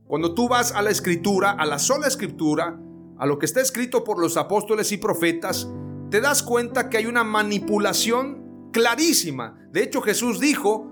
cuando 0.07 0.33
tú 0.33 0.49
vas 0.49 0.73
a 0.73 0.81
la 0.81 0.89
escritura, 0.89 1.51
a 1.51 1.67
la 1.67 1.79
sola 1.79 2.07
escritura, 2.07 2.81
a 3.19 3.27
lo 3.27 3.39
que 3.39 3.45
está 3.45 3.61
escrito 3.61 4.05
por 4.05 4.19
los 4.19 4.39
apóstoles 4.39 4.91
y 4.91 4.97
profetas, 4.97 5.69
te 6.11 6.23
das 6.23 6.43
cuenta 6.43 6.89
que 6.89 6.97
hay 6.97 7.05
una 7.05 7.23
manipulación 7.23 8.71
clarísima. 8.73 9.59
De 9.71 9.83
hecho, 9.83 10.01
Jesús 10.01 10.41
dijo, 10.41 10.91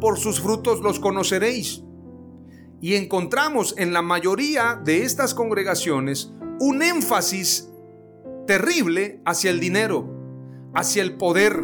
por 0.00 0.18
sus 0.18 0.40
frutos 0.40 0.80
los 0.80 1.00
conoceréis. 1.00 1.82
Y 2.80 2.94
encontramos 2.94 3.74
en 3.76 3.92
la 3.92 4.00
mayoría 4.00 4.80
de 4.82 5.02
estas 5.02 5.34
congregaciones 5.34 6.32
un 6.60 6.80
énfasis 6.80 7.68
terrible 8.46 9.20
hacia 9.26 9.50
el 9.50 9.60
dinero, 9.60 10.08
hacia 10.74 11.02
el 11.02 11.18
poder, 11.18 11.62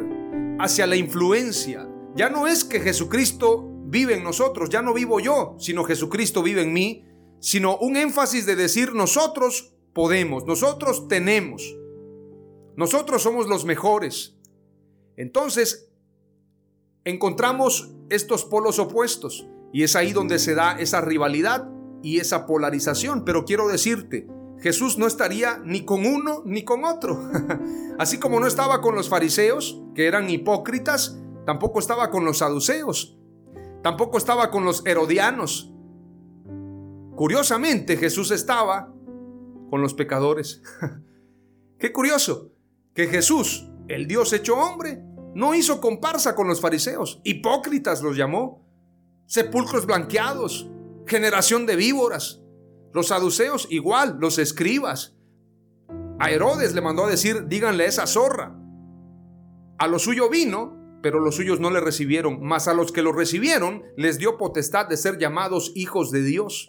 hacia 0.58 0.86
la 0.86 0.96
influencia. 0.96 1.88
Ya 2.14 2.28
no 2.28 2.46
es 2.46 2.64
que 2.64 2.80
Jesucristo 2.80 3.70
vive 3.84 4.14
en 4.14 4.24
nosotros, 4.24 4.70
ya 4.70 4.82
no 4.82 4.94
vivo 4.94 5.20
yo, 5.20 5.56
sino 5.58 5.84
Jesucristo 5.84 6.42
vive 6.42 6.62
en 6.62 6.72
mí, 6.72 7.04
sino 7.40 7.76
un 7.78 7.96
énfasis 7.96 8.46
de 8.46 8.56
decir 8.56 8.94
nosotros 8.94 9.74
podemos, 9.92 10.46
nosotros 10.46 11.08
tenemos, 11.08 11.76
nosotros 12.76 13.22
somos 13.22 13.48
los 13.48 13.64
mejores. 13.64 14.36
Entonces, 15.16 15.90
encontramos 17.04 17.92
estos 18.08 18.44
polos 18.44 18.78
opuestos 18.78 19.46
y 19.72 19.82
es 19.82 19.96
ahí 19.96 20.12
donde 20.12 20.38
se 20.38 20.54
da 20.54 20.78
esa 20.78 21.00
rivalidad 21.00 21.68
y 22.02 22.18
esa 22.18 22.46
polarización. 22.46 23.24
Pero 23.24 23.44
quiero 23.44 23.68
decirte, 23.68 24.26
Jesús 24.60 24.98
no 24.98 25.06
estaría 25.06 25.58
ni 25.64 25.84
con 25.84 26.06
uno 26.06 26.42
ni 26.44 26.64
con 26.64 26.84
otro. 26.84 27.20
Así 27.98 28.18
como 28.18 28.40
no 28.40 28.46
estaba 28.46 28.80
con 28.80 28.94
los 28.94 29.08
fariseos, 29.08 29.82
que 29.94 30.06
eran 30.06 30.30
hipócritas, 30.30 31.18
tampoco 31.46 31.78
estaba 31.78 32.10
con 32.10 32.24
los 32.24 32.38
saduceos, 32.38 33.18
tampoco 33.84 34.16
estaba 34.16 34.50
con 34.50 34.64
los 34.64 34.82
herodianos. 34.86 35.70
Curiosamente, 37.14 37.98
Jesús 37.98 38.30
estaba 38.30 38.90
con 39.68 39.82
los 39.82 39.92
pecadores. 39.92 40.62
Qué 41.78 41.92
curioso 41.92 42.50
que 42.94 43.08
Jesús, 43.08 43.70
el 43.88 44.06
Dios 44.06 44.32
hecho 44.32 44.56
hombre, 44.56 45.04
no 45.34 45.54
hizo 45.54 45.82
comparsa 45.82 46.34
con 46.34 46.48
los 46.48 46.62
fariseos, 46.62 47.20
hipócritas 47.24 48.02
los 48.02 48.16
llamó, 48.16 48.66
sepulcros 49.26 49.84
blanqueados, 49.84 50.66
generación 51.06 51.66
de 51.66 51.76
víboras. 51.76 52.40
Los 52.94 53.08
saduceos 53.08 53.66
igual, 53.68 54.16
los 54.18 54.38
escribas. 54.38 55.14
A 56.18 56.30
Herodes 56.30 56.74
le 56.74 56.80
mandó 56.80 57.04
a 57.04 57.10
decir, 57.10 57.48
díganle 57.48 57.84
esa 57.84 58.06
zorra. 58.06 58.56
A 59.76 59.86
lo 59.88 59.98
suyo 59.98 60.30
vino, 60.30 60.83
pero 61.04 61.20
los 61.20 61.36
suyos 61.36 61.60
no 61.60 61.70
le 61.70 61.80
recibieron, 61.80 62.38
mas 62.40 62.66
a 62.66 62.72
los 62.72 62.90
que 62.90 63.02
lo 63.02 63.12
recibieron 63.12 63.82
les 63.94 64.16
dio 64.16 64.38
potestad 64.38 64.88
de 64.88 64.96
ser 64.96 65.18
llamados 65.18 65.70
hijos 65.74 66.10
de 66.10 66.22
Dios. 66.22 66.66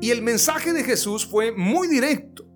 Y 0.00 0.12
el 0.12 0.22
mensaje 0.22 0.72
de 0.72 0.82
Jesús 0.82 1.26
fue 1.26 1.52
muy 1.52 1.88
directo. 1.88 2.46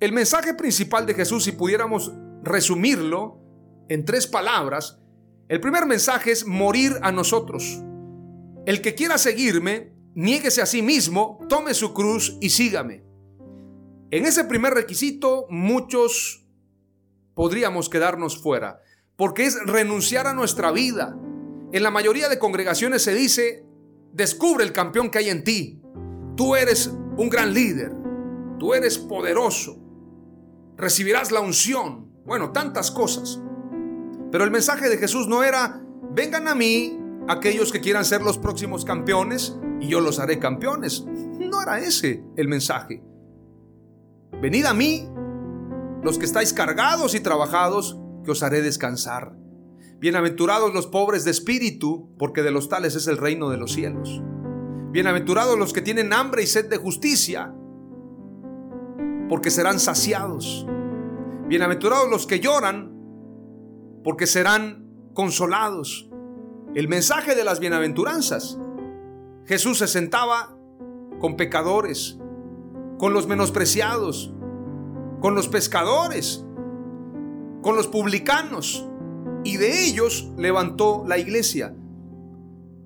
El 0.00 0.12
mensaje 0.12 0.54
principal 0.54 1.04
de 1.04 1.12
Jesús, 1.12 1.44
si 1.44 1.52
pudiéramos 1.52 2.14
resumirlo, 2.42 3.42
en 3.90 4.06
tres 4.06 4.26
palabras, 4.26 5.02
el 5.48 5.60
primer 5.60 5.84
mensaje 5.84 6.30
es 6.30 6.46
morir 6.46 6.92
a 7.02 7.12
nosotros. 7.12 7.78
El 8.64 8.80
que 8.80 8.94
quiera 8.94 9.18
seguirme, 9.18 9.92
niéguese 10.14 10.62
a 10.62 10.66
sí 10.66 10.80
mismo, 10.80 11.40
tome 11.46 11.74
su 11.74 11.92
cruz 11.92 12.38
y 12.40 12.48
sígame. 12.48 13.04
En 14.10 14.24
ese 14.24 14.44
primer 14.44 14.72
requisito 14.72 15.44
muchos 15.50 16.48
podríamos 17.34 17.90
quedarnos 17.90 18.42
fuera, 18.42 18.80
porque 19.16 19.46
es 19.46 19.58
renunciar 19.64 20.26
a 20.26 20.34
nuestra 20.34 20.70
vida. 20.70 21.18
En 21.72 21.82
la 21.82 21.90
mayoría 21.90 22.28
de 22.28 22.38
congregaciones 22.38 23.02
se 23.02 23.14
dice, 23.14 23.66
descubre 24.12 24.64
el 24.64 24.72
campeón 24.72 25.10
que 25.10 25.18
hay 25.18 25.30
en 25.30 25.42
ti. 25.42 25.82
Tú 26.36 26.54
eres 26.54 26.88
un 27.16 27.28
gran 27.30 27.54
líder, 27.54 27.92
tú 28.58 28.74
eres 28.74 28.98
poderoso, 28.98 29.78
recibirás 30.76 31.32
la 31.32 31.40
unción, 31.40 32.12
bueno, 32.24 32.52
tantas 32.52 32.90
cosas. 32.90 33.40
Pero 34.30 34.44
el 34.44 34.50
mensaje 34.50 34.88
de 34.88 34.98
Jesús 34.98 35.28
no 35.28 35.42
era, 35.42 35.82
vengan 36.12 36.46
a 36.46 36.54
mí 36.54 37.00
aquellos 37.28 37.72
que 37.72 37.80
quieran 37.80 38.04
ser 38.04 38.20
los 38.22 38.36
próximos 38.36 38.84
campeones 38.84 39.56
y 39.80 39.88
yo 39.88 40.00
los 40.00 40.18
haré 40.18 40.38
campeones. 40.38 41.04
No 41.06 41.62
era 41.62 41.80
ese 41.80 42.22
el 42.36 42.48
mensaje. 42.48 43.02
Venid 44.42 44.66
a 44.66 44.74
mí, 44.74 45.08
los 46.02 46.18
que 46.18 46.26
estáis 46.26 46.52
cargados 46.52 47.14
y 47.14 47.20
trabajados, 47.20 47.98
que 48.26 48.32
os 48.32 48.42
haré 48.42 48.60
descansar. 48.60 49.34
Bienaventurados 49.98 50.74
los 50.74 50.86
pobres 50.86 51.24
de 51.24 51.30
espíritu, 51.30 52.14
porque 52.18 52.42
de 52.42 52.50
los 52.50 52.68
tales 52.68 52.94
es 52.94 53.06
el 53.06 53.16
reino 53.16 53.48
de 53.48 53.56
los 53.56 53.72
cielos. 53.72 54.20
Bienaventurados 54.90 55.58
los 55.58 55.72
que 55.72 55.80
tienen 55.80 56.12
hambre 56.12 56.42
y 56.42 56.46
sed 56.46 56.68
de 56.68 56.76
justicia, 56.76 57.54
porque 59.30 59.50
serán 59.50 59.80
saciados. 59.80 60.66
Bienaventurados 61.48 62.10
los 62.10 62.26
que 62.26 62.40
lloran, 62.40 62.92
porque 64.04 64.26
serán 64.26 65.10
consolados. 65.14 66.10
El 66.74 66.88
mensaje 66.88 67.34
de 67.34 67.44
las 67.44 67.60
bienaventuranzas. 67.60 68.58
Jesús 69.46 69.78
se 69.78 69.86
sentaba 69.86 70.58
con 71.20 71.36
pecadores, 71.36 72.18
con 72.98 73.12
los 73.12 73.26
menospreciados, 73.26 74.34
con 75.20 75.34
los 75.34 75.48
pescadores, 75.48 76.45
con 77.66 77.74
los 77.74 77.88
publicanos, 77.88 78.86
y 79.42 79.56
de 79.56 79.86
ellos 79.86 80.30
levantó 80.38 81.02
la 81.04 81.18
iglesia. 81.18 81.74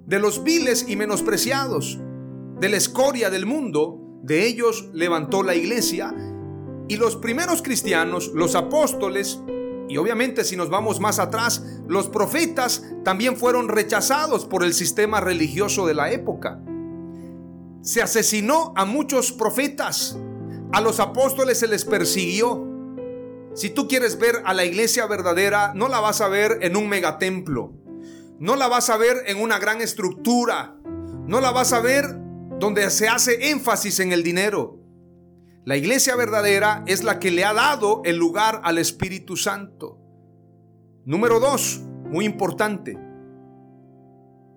De 0.07 0.19
los 0.19 0.43
viles 0.43 0.87
y 0.89 0.97
menospreciados, 0.97 2.01
de 2.59 2.69
la 2.71 2.79
escoria 2.79 3.29
del 3.29 3.45
mundo, 3.45 4.01
de 4.23 4.47
ellos 4.47 4.89
levantó 4.95 5.43
la 5.43 5.55
iglesia. 5.55 6.15
Y 6.89 6.97
los 6.97 7.17
primeros 7.17 7.61
cristianos, 7.61 8.31
los 8.35 8.55
apóstoles, 8.55 9.43
y 9.87 9.99
obviamente 9.99 10.45
si 10.45 10.57
nos 10.57 10.71
vamos 10.71 10.99
más 10.99 11.19
atrás, 11.19 11.63
los 11.87 12.09
profetas 12.09 12.83
también 13.05 13.37
fueron 13.37 13.69
rechazados 13.69 14.47
por 14.47 14.65
el 14.65 14.73
sistema 14.73 15.21
religioso 15.21 15.87
de 15.87 15.93
la 15.93 16.11
época. 16.11 16.59
Se 17.83 18.01
asesinó 18.01 18.73
a 18.75 18.87
muchos 18.87 19.31
profetas, 19.31 20.19
a 20.73 20.81
los 20.81 21.01
apóstoles 21.01 21.59
se 21.59 21.69
les 21.69 21.85
persiguió. 21.85 22.70
Si 23.55 23.71
tú 23.71 23.89
quieres 23.89 24.19
ver 24.19 24.43
a 24.45 24.55
la 24.55 24.65
iglesia 24.65 25.07
verdadera, 25.07 25.73
no 25.75 25.89
la 25.89 26.01
vas 26.01 26.21
a 26.21 26.29
ver 26.29 26.59
en 26.63 26.77
un 26.77 26.89
megatemplo, 26.89 27.73
no 28.39 28.57
la 28.57 28.69
vas 28.69 28.91
a 28.91 28.97
ver 28.97 29.25
en 29.27 29.41
una 29.41 29.59
gran 29.59 29.81
estructura, 29.81 30.77
no 31.27 31.41
la 31.41 31.51
vas 31.51 31.73
a 31.73 31.81
ver 31.81 32.05
donde 32.59 32.89
se 32.91 33.09
hace 33.09 33.51
énfasis 33.51 34.01
en 34.01 34.13
el 34.13 34.23
dinero. 34.23 34.79
La 35.65 35.77
iglesia 35.77 36.17
verdadera 36.17 36.85
es 36.87 37.05
la 37.05 37.19
que 37.19 37.31
le 37.31 37.45
ha 37.45 37.53
dado 37.53 38.03
el 38.05 38.17
lugar 38.17 38.61
al 38.65 38.79
Espíritu 38.79 39.37
Santo. 39.37 39.99
Número 41.05 41.39
dos, 41.39 41.81
muy 42.11 42.25
importante. 42.25 42.99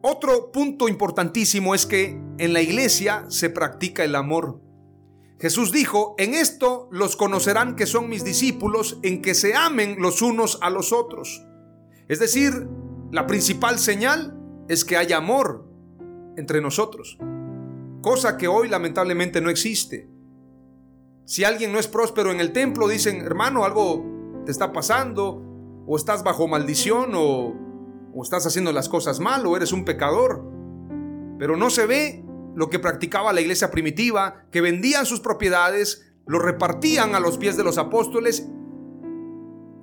Otro 0.01 0.51
punto 0.51 0.87
importantísimo 0.87 1.75
es 1.75 1.85
que 1.85 2.19
en 2.37 2.53
la 2.53 2.61
iglesia 2.61 3.25
se 3.29 3.49
practica 3.49 4.03
el 4.03 4.15
amor. 4.15 4.62
Jesús 5.43 5.73
dijo, 5.73 6.15
en 6.17 6.35
esto 6.35 6.87
los 6.89 7.17
conocerán 7.17 7.75
que 7.75 7.85
son 7.85 8.07
mis 8.07 8.23
discípulos, 8.23 8.97
en 9.03 9.21
que 9.21 9.33
se 9.33 9.55
amen 9.55 9.97
los 9.99 10.21
unos 10.21 10.57
a 10.61 10.69
los 10.69 10.93
otros. 10.93 11.45
Es 12.07 12.21
decir, 12.21 12.69
la 13.11 13.27
principal 13.27 13.77
señal 13.77 14.39
es 14.69 14.85
que 14.85 14.95
haya 14.95 15.17
amor 15.17 15.67
entre 16.37 16.61
nosotros, 16.61 17.17
cosa 18.01 18.37
que 18.37 18.47
hoy 18.47 18.69
lamentablemente 18.69 19.41
no 19.41 19.49
existe. 19.49 20.09
Si 21.25 21.43
alguien 21.43 21.73
no 21.73 21.79
es 21.79 21.89
próspero 21.89 22.31
en 22.31 22.39
el 22.39 22.53
templo, 22.53 22.87
dicen, 22.87 23.17
hermano, 23.17 23.65
algo 23.65 24.01
te 24.45 24.51
está 24.53 24.71
pasando, 24.71 25.43
o 25.85 25.97
estás 25.97 26.23
bajo 26.23 26.47
maldición, 26.47 27.11
o, 27.15 27.53
o 28.13 28.23
estás 28.23 28.47
haciendo 28.47 28.71
las 28.71 28.87
cosas 28.87 29.19
mal, 29.19 29.45
o 29.45 29.57
eres 29.57 29.73
un 29.73 29.83
pecador. 29.83 30.41
Pero 31.37 31.57
no 31.57 31.69
se 31.69 31.85
ve 31.85 32.23
lo 32.55 32.69
que 32.69 32.79
practicaba 32.79 33.33
la 33.33 33.41
iglesia 33.41 33.71
primitiva, 33.71 34.45
que 34.51 34.61
vendían 34.61 35.05
sus 35.05 35.19
propiedades, 35.19 36.13
lo 36.25 36.39
repartían 36.39 37.15
a 37.15 37.19
los 37.19 37.37
pies 37.37 37.57
de 37.57 37.63
los 37.63 37.77
apóstoles, 37.77 38.47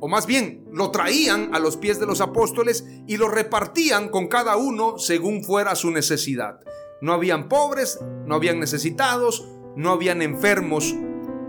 o 0.00 0.08
más 0.08 0.26
bien 0.26 0.64
lo 0.72 0.90
traían 0.90 1.54
a 1.54 1.58
los 1.58 1.76
pies 1.76 2.00
de 2.00 2.06
los 2.06 2.20
apóstoles 2.20 2.86
y 3.06 3.18
lo 3.18 3.28
repartían 3.28 4.08
con 4.08 4.28
cada 4.28 4.56
uno 4.56 4.98
según 4.98 5.44
fuera 5.44 5.74
su 5.74 5.90
necesidad. 5.90 6.60
No 7.02 7.12
habían 7.12 7.48
pobres, 7.48 7.98
no 8.26 8.34
habían 8.34 8.60
necesitados, 8.60 9.46
no 9.76 9.90
habían 9.90 10.22
enfermos 10.22 10.94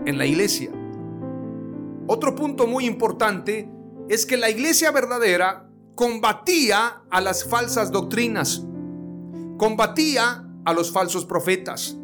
en 0.04 0.18
la 0.18 0.26
iglesia. 0.26 0.70
Otro 2.06 2.34
punto 2.34 2.66
muy 2.66 2.84
importante 2.84 3.70
es 4.08 4.26
que 4.26 4.36
la 4.36 4.50
iglesia 4.50 4.90
verdadera 4.90 5.70
combatía 5.94 7.02
a 7.10 7.20
las 7.20 7.44
falsas 7.44 7.90
doctrinas, 7.90 8.66
combatía 9.56 10.46
a 10.64 10.72
los 10.72 10.92
falsos 10.92 11.24
profetas. 11.24 11.98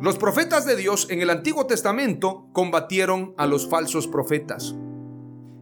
Los 0.00 0.16
profetas 0.16 0.64
de 0.64 0.76
Dios 0.76 1.08
en 1.10 1.20
el 1.20 1.28
Antiguo 1.28 1.66
Testamento 1.66 2.48
combatieron 2.52 3.34
a 3.36 3.46
los 3.46 3.68
falsos 3.68 4.06
profetas. 4.06 4.74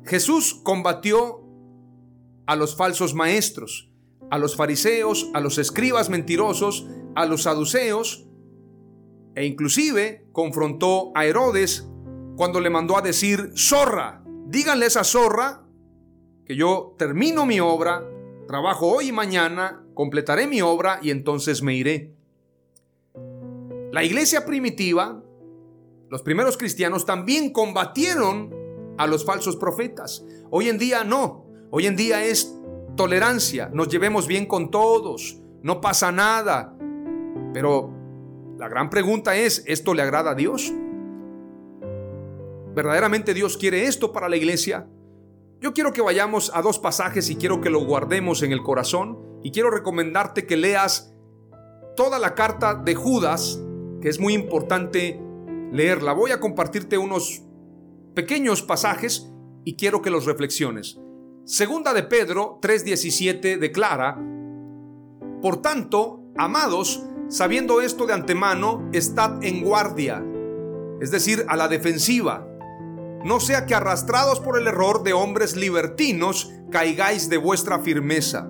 Jesús 0.04 0.60
combatió 0.62 1.42
a 2.46 2.54
los 2.54 2.76
falsos 2.76 3.14
maestros, 3.14 3.90
a 4.30 4.38
los 4.38 4.56
fariseos, 4.56 5.28
a 5.34 5.40
los 5.40 5.58
escribas 5.58 6.08
mentirosos, 6.08 6.86
a 7.14 7.26
los 7.26 7.42
saduceos, 7.42 8.28
e 9.34 9.44
inclusive 9.44 10.28
confrontó 10.32 11.12
a 11.14 11.24
Herodes 11.26 11.88
cuando 12.36 12.60
le 12.60 12.70
mandó 12.70 12.96
a 12.96 13.02
decir, 13.02 13.52
zorra, 13.56 14.22
díganle 14.46 14.84
a 14.84 14.88
esa 14.88 15.04
zorra 15.04 15.64
que 16.44 16.56
yo 16.56 16.94
termino 16.96 17.44
mi 17.44 17.60
obra, 17.60 18.02
trabajo 18.46 18.86
hoy 18.86 19.08
y 19.08 19.12
mañana, 19.12 19.84
completaré 19.98 20.46
mi 20.46 20.62
obra 20.62 21.00
y 21.02 21.10
entonces 21.10 21.60
me 21.60 21.74
iré. 21.74 22.14
La 23.90 24.04
iglesia 24.04 24.46
primitiva, 24.46 25.20
los 26.08 26.22
primeros 26.22 26.56
cristianos 26.56 27.04
también 27.04 27.52
combatieron 27.52 28.54
a 28.96 29.08
los 29.08 29.24
falsos 29.24 29.56
profetas. 29.56 30.24
Hoy 30.50 30.68
en 30.68 30.78
día 30.78 31.02
no, 31.02 31.46
hoy 31.72 31.88
en 31.88 31.96
día 31.96 32.24
es 32.24 32.56
tolerancia, 32.96 33.70
nos 33.74 33.88
llevemos 33.88 34.28
bien 34.28 34.46
con 34.46 34.70
todos, 34.70 35.40
no 35.64 35.80
pasa 35.80 36.12
nada. 36.12 36.78
Pero 37.52 37.92
la 38.56 38.68
gran 38.68 38.90
pregunta 38.90 39.34
es, 39.34 39.64
¿esto 39.66 39.94
le 39.94 40.02
agrada 40.02 40.30
a 40.30 40.34
Dios? 40.36 40.72
¿Verdaderamente 42.72 43.34
Dios 43.34 43.56
quiere 43.56 43.86
esto 43.86 44.12
para 44.12 44.28
la 44.28 44.36
iglesia? 44.36 44.86
Yo 45.60 45.74
quiero 45.74 45.92
que 45.92 46.02
vayamos 46.02 46.52
a 46.54 46.62
dos 46.62 46.78
pasajes 46.78 47.30
y 47.30 47.36
quiero 47.36 47.60
que 47.60 47.68
lo 47.68 47.84
guardemos 47.84 48.42
en 48.42 48.52
el 48.52 48.62
corazón 48.62 49.18
y 49.42 49.50
quiero 49.50 49.70
recomendarte 49.70 50.46
que 50.46 50.56
leas 50.56 51.12
toda 51.96 52.20
la 52.20 52.36
carta 52.36 52.74
de 52.76 52.94
Judas, 52.94 53.60
que 54.00 54.08
es 54.08 54.20
muy 54.20 54.34
importante 54.34 55.20
leerla. 55.72 56.12
Voy 56.12 56.30
a 56.30 56.38
compartirte 56.38 56.96
unos 56.96 57.42
pequeños 58.14 58.62
pasajes 58.62 59.32
y 59.64 59.74
quiero 59.74 60.00
que 60.00 60.10
los 60.10 60.26
reflexiones. 60.26 61.00
Segunda 61.44 61.92
de 61.92 62.04
Pedro 62.04 62.60
3:17 62.62 63.58
declara, 63.58 64.16
Por 65.42 65.60
tanto, 65.60 66.22
amados, 66.36 67.02
sabiendo 67.28 67.80
esto 67.80 68.06
de 68.06 68.12
antemano, 68.12 68.88
estad 68.92 69.42
en 69.42 69.64
guardia, 69.64 70.24
es 71.00 71.10
decir, 71.10 71.44
a 71.48 71.56
la 71.56 71.66
defensiva. 71.66 72.47
No 73.24 73.40
sea 73.40 73.66
que 73.66 73.74
arrastrados 73.74 74.40
por 74.40 74.58
el 74.58 74.66
error 74.68 75.02
de 75.02 75.12
hombres 75.12 75.56
libertinos 75.56 76.52
caigáis 76.70 77.28
de 77.28 77.36
vuestra 77.36 77.80
firmeza. 77.80 78.48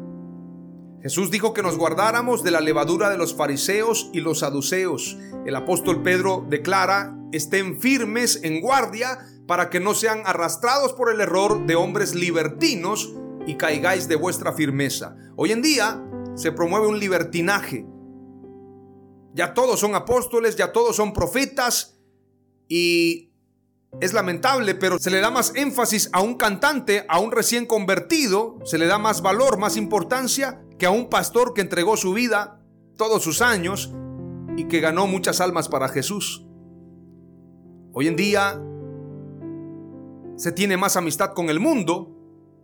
Jesús 1.03 1.31
dijo 1.31 1.55
que 1.55 1.63
nos 1.63 1.79
guardáramos 1.79 2.43
de 2.43 2.51
la 2.51 2.61
levadura 2.61 3.09
de 3.09 3.17
los 3.17 3.35
fariseos 3.35 4.11
y 4.13 4.21
los 4.21 4.41
saduceos. 4.41 5.17
El 5.47 5.55
apóstol 5.57 6.03
Pedro 6.03 6.45
declara, 6.49 7.17
estén 7.33 7.81
firmes 7.81 8.41
en 8.43 8.61
guardia 8.61 9.19
para 9.47 9.71
que 9.71 9.81
no 9.81 9.95
sean 9.95 10.23
arrastrados 10.27 10.93
por 10.93 11.11
el 11.11 11.21
error 11.21 11.67
de 11.67 11.77
hombres 11.77 12.15
libertinos 12.15 13.15
y 13.47 13.57
caigáis 13.57 14.09
de 14.09 14.17
vuestra 14.17 14.53
firmeza. 14.53 15.17
Hoy 15.37 15.53
en 15.53 15.63
día 15.63 16.05
se 16.35 16.53
promueve 16.53 16.89
un 16.89 16.99
libertinaje. 16.99 17.87
Ya 19.33 19.55
todos 19.55 19.81
son 19.81 19.95
apóstoles, 19.95 20.57
ya 20.57 20.73
todos 20.73 20.97
son 20.97 21.13
profetas 21.13 21.99
y 22.69 23.28
es 24.01 24.13
lamentable, 24.13 24.75
pero 24.75 24.99
se 24.99 25.11
le 25.11 25.21
da 25.21 25.31
más 25.31 25.53
énfasis 25.57 26.11
a 26.13 26.21
un 26.21 26.35
cantante, 26.35 27.05
a 27.09 27.19
un 27.19 27.33
recién 27.33 27.67
convertido, 27.67 28.59
se 28.65 28.79
le 28.79 28.87
da 28.87 28.99
más 28.99 29.23
valor, 29.23 29.59
más 29.59 29.77
importancia 29.77 30.63
que 30.79 30.87
a 30.87 30.91
un 30.91 31.09
pastor 31.09 31.55
que 31.55 31.63
entregó 31.63 31.97
su 31.97 32.13
vida 32.13 32.61
todos 32.97 33.23
sus 33.23 33.43
años 33.43 33.93
y 34.57 34.65
que 34.65 34.81
ganó 34.81 35.07
muchas 35.07 35.41
almas 35.41 35.69
para 35.69 35.89
Jesús. 35.89 36.45
Hoy 37.93 38.07
en 38.07 38.17
día 38.17 38.63
se 40.37 40.53
tiene 40.53 40.77
más 40.77 40.97
amistad 40.97 41.33
con 41.33 41.51
el 41.51 41.59
mundo 41.59 42.15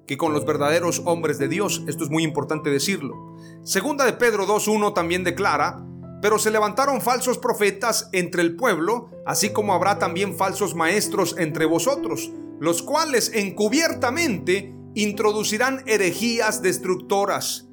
que 0.07 0.17
con 0.17 0.33
los 0.33 0.45
verdaderos 0.45 1.03
hombres 1.07 1.39
de 1.39 1.49
Dios. 1.49 1.83
Esto 1.89 2.05
es 2.05 2.11
muy 2.11 2.23
importante 2.23 2.71
decirlo. 2.71 3.37
Segunda 3.63 4.05
de 4.05 4.13
Pedro 4.13 4.47
2.1 4.47 4.93
también 4.95 5.25
declara, 5.25 5.85
pero 6.25 6.39
se 6.39 6.51
levantaron 6.51 7.03
falsos 7.03 7.37
profetas 7.37 8.09
entre 8.13 8.41
el 8.41 8.57
pueblo, 8.57 9.11
así 9.27 9.53
como 9.53 9.75
habrá 9.75 9.99
también 9.99 10.35
falsos 10.39 10.75
maestros 10.75 11.37
entre 11.39 11.67
vosotros, 11.67 12.33
los 12.61 12.81
cuales 12.83 13.31
encubiertamente 13.35 14.75
introducirán 14.95 15.83
herejías 15.85 16.63
destructoras. 16.63 17.69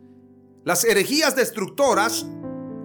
Las 0.65 0.83
herejías 0.83 1.37
destructoras 1.37 2.27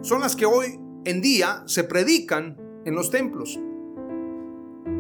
son 0.03 0.21
las 0.21 0.37
que 0.37 0.47
hoy 0.47 0.79
en 1.05 1.21
día 1.21 1.65
se 1.67 1.83
predican 1.83 2.57
en 2.85 2.95
los 2.95 3.11
templos. 3.11 3.59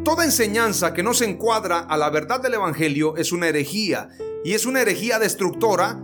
Toda 0.05 0.24
enseñanza 0.24 0.94
que 0.94 1.05
no 1.05 1.14
se 1.14 1.26
encuadra 1.26 1.79
a 1.79 1.96
la 1.96 2.11
verdad 2.11 2.40
del 2.40 2.55
Evangelio 2.55 3.16
es 3.16 3.31
una 3.31 3.46
herejía 3.46 4.09
y 4.42 4.55
es 4.55 4.66
una 4.66 4.83
herejía 4.83 5.20
destructora 5.20 6.02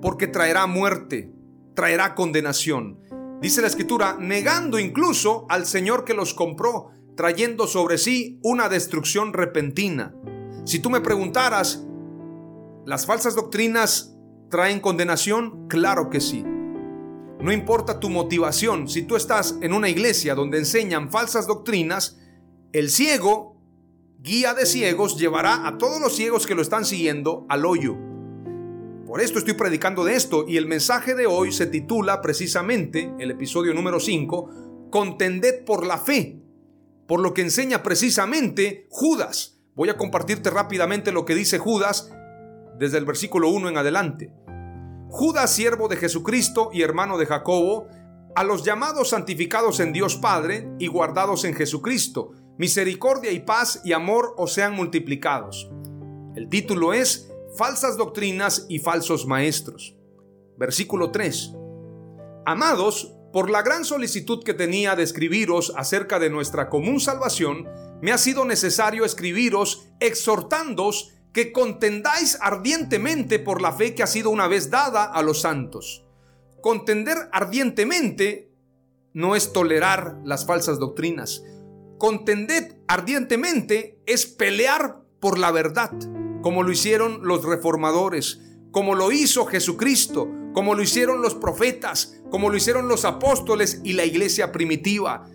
porque 0.00 0.28
traerá 0.28 0.68
muerte, 0.68 1.32
traerá 1.74 2.14
condenación. 2.14 3.04
Dice 3.40 3.60
la 3.60 3.66
escritura, 3.66 4.16
negando 4.18 4.78
incluso 4.78 5.46
al 5.48 5.66
Señor 5.66 6.04
que 6.04 6.14
los 6.14 6.32
compró, 6.32 6.90
trayendo 7.16 7.66
sobre 7.66 7.98
sí 7.98 8.40
una 8.42 8.68
destrucción 8.68 9.32
repentina. 9.32 10.14
Si 10.64 10.78
tú 10.78 10.90
me 10.90 11.00
preguntaras, 11.00 11.84
¿las 12.86 13.06
falsas 13.06 13.34
doctrinas 13.34 14.16
traen 14.50 14.80
condenación? 14.80 15.68
Claro 15.68 16.08
que 16.08 16.20
sí. 16.20 16.42
No 16.42 17.52
importa 17.52 18.00
tu 18.00 18.08
motivación, 18.08 18.88
si 18.88 19.02
tú 19.02 19.16
estás 19.16 19.58
en 19.60 19.74
una 19.74 19.90
iglesia 19.90 20.34
donde 20.34 20.58
enseñan 20.58 21.10
falsas 21.10 21.46
doctrinas, 21.46 22.18
el 22.72 22.90
ciego, 22.90 23.60
guía 24.18 24.54
de 24.54 24.64
ciegos, 24.64 25.18
llevará 25.18 25.66
a 25.66 25.76
todos 25.76 26.00
los 26.00 26.16
ciegos 26.16 26.46
que 26.46 26.54
lo 26.54 26.62
están 26.62 26.86
siguiendo 26.86 27.44
al 27.50 27.66
hoyo. 27.66 28.05
Por 29.16 29.24
esto 29.24 29.38
estoy 29.38 29.54
predicando 29.54 30.04
de 30.04 30.14
esto 30.14 30.44
y 30.46 30.58
el 30.58 30.66
mensaje 30.66 31.14
de 31.14 31.26
hoy 31.26 31.50
se 31.50 31.64
titula 31.64 32.20
precisamente, 32.20 33.14
el 33.18 33.30
episodio 33.30 33.72
número 33.72 33.98
5, 33.98 34.88
Contended 34.90 35.64
por 35.64 35.86
la 35.86 35.96
fe, 35.96 36.42
por 37.06 37.20
lo 37.20 37.32
que 37.32 37.40
enseña 37.40 37.82
precisamente 37.82 38.86
Judas. 38.90 39.58
Voy 39.74 39.88
a 39.88 39.96
compartirte 39.96 40.50
rápidamente 40.50 41.12
lo 41.12 41.24
que 41.24 41.34
dice 41.34 41.56
Judas 41.56 42.12
desde 42.78 42.98
el 42.98 43.06
versículo 43.06 43.48
1 43.48 43.70
en 43.70 43.78
adelante. 43.78 44.34
Judas, 45.08 45.50
siervo 45.50 45.88
de 45.88 45.96
Jesucristo 45.96 46.68
y 46.70 46.82
hermano 46.82 47.16
de 47.16 47.24
Jacobo, 47.24 47.88
a 48.34 48.44
los 48.44 48.64
llamados 48.64 49.08
santificados 49.08 49.80
en 49.80 49.94
Dios 49.94 50.16
Padre 50.16 50.68
y 50.78 50.88
guardados 50.88 51.46
en 51.46 51.54
Jesucristo, 51.54 52.32
misericordia 52.58 53.32
y 53.32 53.40
paz 53.40 53.80
y 53.82 53.94
amor 53.94 54.34
os 54.36 54.52
sean 54.52 54.74
multiplicados. 54.74 55.70
El 56.34 56.50
título 56.50 56.92
es 56.92 57.32
Falsas 57.56 57.96
doctrinas 57.96 58.66
y 58.68 58.80
falsos 58.80 59.26
maestros. 59.26 59.96
Versículo 60.58 61.10
3. 61.10 61.52
Amados, 62.44 63.14
por 63.32 63.50
la 63.50 63.62
gran 63.62 63.84
solicitud 63.84 64.44
que 64.44 64.54
tenía 64.54 64.94
de 64.94 65.02
escribiros 65.02 65.72
acerca 65.76 66.18
de 66.18 66.30
nuestra 66.30 66.68
común 66.68 67.00
salvación, 67.00 67.66
me 68.02 68.12
ha 68.12 68.18
sido 68.18 68.44
necesario 68.44 69.04
escribiros 69.04 69.88
exhortándoos 70.00 71.14
que 71.32 71.52
contendáis 71.52 72.38
ardientemente 72.40 73.38
por 73.38 73.62
la 73.62 73.72
fe 73.72 73.94
que 73.94 74.02
ha 74.02 74.06
sido 74.06 74.30
una 74.30 74.48
vez 74.48 74.70
dada 74.70 75.04
a 75.04 75.22
los 75.22 75.40
santos. 75.40 76.04
Contender 76.60 77.16
ardientemente 77.32 78.52
no 79.14 79.34
es 79.34 79.52
tolerar 79.52 80.18
las 80.24 80.46
falsas 80.46 80.78
doctrinas, 80.78 81.42
Contended 81.98 82.76
ardientemente 82.88 84.02
es 84.04 84.26
pelear 84.26 85.05
por 85.26 85.40
la 85.40 85.50
verdad, 85.50 85.90
como 86.40 86.62
lo 86.62 86.70
hicieron 86.70 87.26
los 87.26 87.44
reformadores, 87.44 88.42
como 88.70 88.94
lo 88.94 89.10
hizo 89.10 89.44
Jesucristo, 89.44 90.30
como 90.52 90.76
lo 90.76 90.82
hicieron 90.82 91.20
los 91.20 91.34
profetas, 91.34 92.22
como 92.30 92.48
lo 92.48 92.56
hicieron 92.56 92.86
los 92.86 93.04
apóstoles 93.04 93.80
y 93.82 93.94
la 93.94 94.04
iglesia 94.04 94.52
primitiva. 94.52 95.28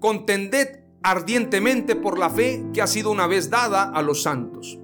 Contended 0.00 0.84
ardientemente 1.02 1.94
por 1.94 2.18
la 2.18 2.30
fe 2.30 2.64
que 2.72 2.80
ha 2.80 2.86
sido 2.86 3.10
una 3.10 3.26
vez 3.26 3.50
dada 3.50 3.90
a 3.90 4.00
los 4.00 4.22
santos. 4.22 4.78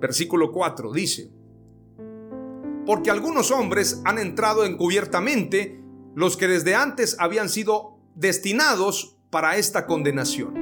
Versículo 0.00 0.50
4 0.50 0.92
dice, 0.92 1.30
porque 2.84 3.12
algunos 3.12 3.52
hombres 3.52 4.02
han 4.04 4.18
entrado 4.18 4.64
encubiertamente, 4.64 5.80
los 6.16 6.36
que 6.36 6.48
desde 6.48 6.74
antes 6.74 7.14
habían 7.20 7.48
sido 7.48 8.00
destinados 8.16 9.16
para 9.30 9.58
esta 9.58 9.86
condenación. 9.86 10.59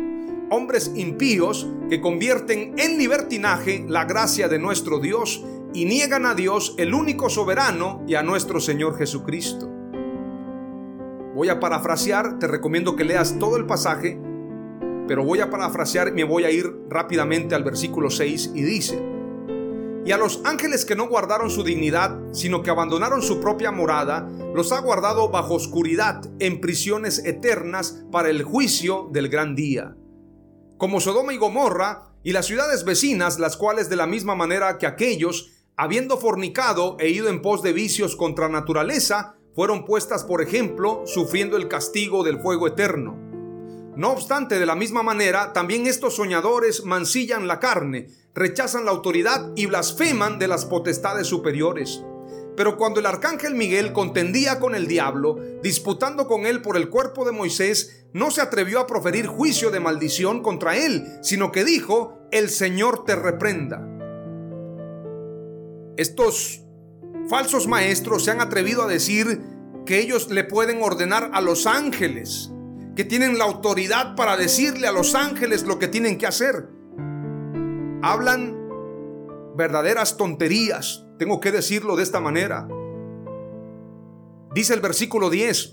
Hombres 0.51 0.93
impíos 0.95 1.69
que 1.91 2.01
convierten 2.01 2.75
en 2.79 2.99
libertinaje 2.99 3.85
la 3.87 4.05
gracia 4.05 4.49
de 4.49 4.59
nuestro 4.59 4.99
Dios 4.99 5.45
y 5.75 5.85
niegan 5.85 6.25
a 6.25 6.35
Dios, 6.35 6.75
el 6.79 6.95
único 6.95 7.29
soberano, 7.29 8.03
y 8.07 8.15
a 8.15 8.23
nuestro 8.23 8.59
Señor 8.59 8.97
Jesucristo. 8.97 9.69
Voy 11.35 11.51
a 11.51 11.61
parafrasear, 11.61 12.39
te 12.39 12.47
recomiendo 12.47 12.97
que 12.97 13.05
leas 13.05 13.39
todo 13.39 13.57
el 13.57 13.67
pasaje, 13.67 14.19
pero 15.07 15.23
voy 15.23 15.41
a 15.41 15.51
parafrasear 15.51 16.09
y 16.09 16.13
me 16.13 16.25
voy 16.25 16.45
a 16.45 16.51
ir 16.51 16.67
rápidamente 16.89 17.55
al 17.55 17.65
versículo 17.65 18.09
6 18.09 18.53
y 18.55 18.63
dice, 18.63 18.99
y 20.09 20.13
a 20.13 20.17
los 20.17 20.41
ángeles 20.45 20.87
que 20.87 20.97
no 20.97 21.07
guardaron 21.07 21.51
su 21.51 21.63
dignidad, 21.63 22.19
sino 22.33 22.63
que 22.63 22.71
abandonaron 22.71 23.21
su 23.21 23.43
propia 23.43 23.71
morada, 23.71 24.27
los 24.55 24.73
ha 24.73 24.81
guardado 24.81 25.29
bajo 25.29 25.53
oscuridad 25.53 26.23
en 26.39 26.63
prisiones 26.63 27.23
eternas 27.27 28.07
para 28.11 28.31
el 28.31 28.43
juicio 28.43 29.11
del 29.13 29.29
gran 29.29 29.55
día. 29.55 29.98
Como 30.79 31.01
Sodoma 31.01 31.35
y 31.35 31.39
Gomorra 31.39 32.13
y 32.23 32.31
las 32.31 32.47
ciudades 32.47 32.85
vecinas, 32.85 33.41
las 33.41 33.57
cuales 33.57 33.91
de 33.91 33.97
la 33.97 34.07
misma 34.07 34.37
manera 34.37 34.79
que 34.79 34.87
aquellos, 34.87 35.51
habiendo 35.77 36.19
fornicado 36.19 36.97
e 37.01 37.09
ido 37.09 37.29
en 37.29 37.43
pos 37.43 37.63
de 37.63 37.73
vicios 37.73 38.15
contra 38.15 38.49
naturaleza, 38.49 39.35
fueron 39.57 39.85
puestas 39.85 40.23
por 40.23 40.41
ejemplo, 40.41 41.03
sufriendo 41.05 41.57
el 41.57 41.67
castigo 41.67 42.23
del 42.23 42.39
fuego 42.39 42.69
eterno. 42.69 43.19
No 43.97 44.13
obstante, 44.13 44.61
de 44.61 44.67
la 44.67 44.77
misma 44.77 45.03
manera, 45.03 45.53
también 45.53 45.89
estos 45.89 46.15
soñadores 46.15 46.85
mancillan 46.85 47.49
la 47.49 47.59
carne, 47.59 48.07
rechazan 48.33 48.85
la 48.85 48.93
autoridad 48.93 49.51
y 49.57 49.67
blasfeman 49.67 50.39
de 50.39 50.47
las 50.47 50.65
potestades 50.65 51.27
superiores. 51.27 52.05
Pero 52.59 52.77
cuando 52.77 52.99
el 52.99 53.07
arcángel 53.07 53.55
Miguel 53.55 53.93
contendía 53.93 54.59
con 54.59 54.75
el 54.75 54.89
diablo, 54.89 55.39
disputando 55.63 56.27
con 56.27 56.45
él 56.45 56.61
por 56.61 56.77
el 56.77 56.89
cuerpo 56.89 57.25
de 57.25 57.31
Moisés, 57.31 58.05
no 58.13 58.33
se 58.33 58.41
atrevió 58.41 58.81
a 58.81 58.87
proferir 58.89 59.29
juicio 59.29 59.71
de 59.71 59.79
maldición 59.79 60.43
contra 60.43 60.77
él, 60.77 61.07
sino 61.23 61.53
que 61.53 61.65
dijo, 61.65 62.19
el 62.33 62.51
Señor 62.51 63.05
te 63.05 63.15
reprenda. 63.15 63.87
Estos 65.97 66.65
falsos 67.29 67.69
maestros 67.69 68.25
se 68.25 68.33
han 68.33 68.41
atrevido 68.41 68.83
a 68.83 68.89
decir 68.89 69.41
que 69.87 70.01
ellos 70.01 70.29
le 70.29 70.43
pueden 70.43 70.83
ordenar 70.83 71.31
a 71.35 71.41
los 71.41 71.65
ángeles, 71.65 72.51
que 72.97 73.05
tienen 73.05 73.39
la 73.39 73.45
autoridad 73.45 74.17
para 74.17 74.37
decirle 74.37 74.89
a 74.89 74.93
los 74.93 75.15
ángeles 75.15 75.63
lo 75.63 75.79
que 75.79 75.87
tienen 75.87 76.19
que 76.19 76.27
hacer. 76.27 76.67
Hablan 78.03 78.59
verdaderas 79.57 80.17
tonterías, 80.17 81.08
tengo 81.19 81.41
que 81.41 81.53
decirlo 81.53 81.97
de 81.97 82.03
esta 82.03 82.21
manera. 82.21 82.69
Dice 84.55 84.75
el 84.75 84.81
versículo 84.81 85.31
10, 85.31 85.73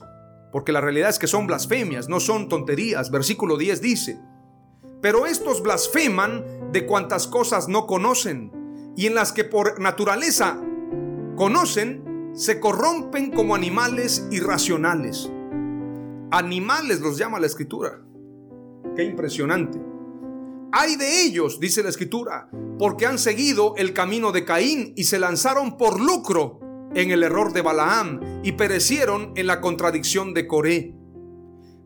porque 0.52 0.72
la 0.72 0.82
realidad 0.82 1.10
es 1.10 1.20
que 1.20 1.28
son 1.28 1.48
blasfemias, 1.48 2.10
no 2.10 2.20
son 2.20 2.50
tonterías. 2.50 3.12
Versículo 3.12 3.58
10 3.58 3.82
dice, 3.82 4.20
pero 5.02 5.26
estos 5.26 5.62
blasfeman 5.62 6.72
de 6.72 6.86
cuantas 6.86 7.28
cosas 7.28 7.68
no 7.68 7.86
conocen 7.86 8.52
y 8.96 9.06
en 9.06 9.16
las 9.16 9.32
que 9.32 9.44
por 9.44 9.80
naturaleza 9.80 10.60
conocen, 11.36 12.32
se 12.34 12.60
corrompen 12.60 13.32
como 13.32 13.56
animales 13.56 14.28
irracionales. 14.32 15.32
Animales 16.32 17.00
los 17.02 17.18
llama 17.18 17.40
la 17.40 17.46
escritura. 17.46 18.02
Qué 18.96 19.04
impresionante. 19.04 19.80
Hay 20.78 20.98
de 20.98 21.22
ellos, 21.22 21.62
dice 21.62 21.84
la 21.84 21.88
escritura, 21.88 22.50
porque 22.78 23.06
han 23.06 23.18
seguido 23.18 23.76
el 23.78 23.94
camino 23.94 24.34
de 24.34 24.44
Caín 24.44 24.92
y 24.98 25.06
se 25.06 25.20
lanzaron 25.20 25.78
por 25.78 26.02
lucro 26.02 26.60
en 26.94 27.12
el 27.12 27.24
error 27.24 27.54
de 27.54 27.62
Balaam 27.62 28.42
y 28.44 28.52
perecieron 28.52 29.32
en 29.38 29.48
la 29.48 29.62
contradicción 29.62 30.34
de 30.34 30.48
Coré. 30.48 30.94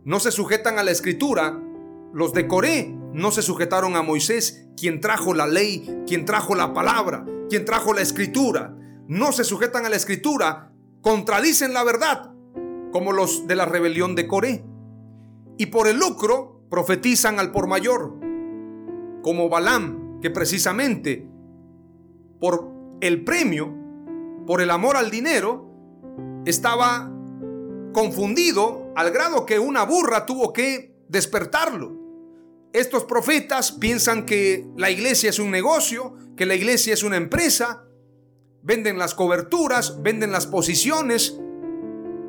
No 0.05 0.19
se 0.19 0.31
sujetan 0.31 0.79
a 0.79 0.83
la 0.83 0.89
escritura, 0.89 1.61
los 2.15 2.33
de 2.33 2.47
Coré 2.47 2.91
no 3.13 3.29
se 3.29 3.43
sujetaron 3.43 3.95
a 3.95 4.01
Moisés, 4.01 4.67
quien 4.75 5.01
trajo 5.01 5.35
la 5.35 5.45
ley, 5.45 5.87
quien 6.07 6.25
trajo 6.25 6.55
la 6.55 6.73
palabra, 6.73 7.27
quien 7.47 7.65
trajo 7.65 7.93
la 7.93 8.01
escritura. 8.01 8.75
No 9.07 9.31
se 9.33 9.43
sujetan 9.43 9.85
a 9.85 9.89
la 9.89 9.97
escritura, 9.97 10.73
contradicen 11.01 11.75
la 11.75 11.83
verdad, 11.83 12.31
como 12.91 13.13
los 13.13 13.45
de 13.45 13.55
la 13.55 13.65
rebelión 13.65 14.15
de 14.15 14.27
Coré. 14.27 14.65
Y 15.59 15.67
por 15.67 15.87
el 15.87 15.99
lucro 15.99 16.63
profetizan 16.71 17.39
al 17.39 17.51
por 17.51 17.67
mayor, 17.67 18.18
como 19.21 19.49
Balaam, 19.49 20.19
que 20.21 20.29
precisamente 20.29 21.27
por 22.39 22.69
el 23.01 23.23
premio, 23.23 23.73
por 24.45 24.61
el 24.61 24.69
amor 24.71 24.97
al 24.97 25.11
dinero, 25.11 25.69
estaba 26.45 27.11
confundido 27.93 28.91
al 28.95 29.11
grado 29.11 29.45
que 29.45 29.59
una 29.59 29.83
burra 29.83 30.25
tuvo 30.25 30.53
que 30.53 30.95
despertarlo. 31.07 31.97
Estos 32.71 33.03
profetas 33.05 33.71
piensan 33.71 34.25
que 34.25 34.67
la 34.77 34.91
iglesia 34.91 35.29
es 35.29 35.39
un 35.39 35.51
negocio, 35.51 36.15
que 36.37 36.45
la 36.45 36.55
iglesia 36.55 36.93
es 36.93 37.03
una 37.03 37.17
empresa, 37.17 37.83
venden 38.61 38.97
las 38.97 39.15
coberturas, 39.15 40.01
venden 40.03 40.31
las 40.31 40.45
posiciones, 40.45 41.39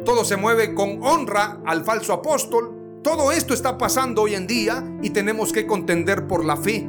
todo 0.04 0.24
se 0.24 0.36
mueve 0.36 0.74
con 0.74 1.02
honra 1.02 1.60
al 1.66 1.84
falso 1.84 2.12
apóstol. 2.12 2.79
Todo 3.02 3.32
esto 3.32 3.54
está 3.54 3.78
pasando 3.78 4.22
hoy 4.22 4.34
en 4.34 4.46
día 4.46 4.84
y 5.00 5.08
tenemos 5.08 5.54
que 5.54 5.66
contender 5.66 6.26
por 6.26 6.44
la 6.44 6.58
fe, 6.58 6.86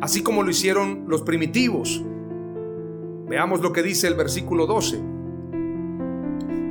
así 0.00 0.24
como 0.24 0.42
lo 0.42 0.50
hicieron 0.50 1.04
los 1.06 1.22
primitivos. 1.22 2.02
Veamos 3.28 3.60
lo 3.60 3.72
que 3.72 3.84
dice 3.84 4.08
el 4.08 4.14
versículo 4.14 4.66
12. 4.66 5.00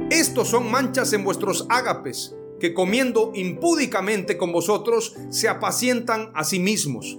Estos 0.10 0.50
son 0.50 0.70
manchas 0.70 1.14
en 1.14 1.24
vuestros 1.24 1.68
ágapes 1.70 2.36
que 2.60 2.74
comiendo 2.74 3.32
impúdicamente 3.34 4.38
con 4.38 4.52
vosotros 4.52 5.16
se 5.30 5.48
apacientan 5.48 6.30
a 6.34 6.44
sí 6.44 6.60
mismos. 6.60 7.18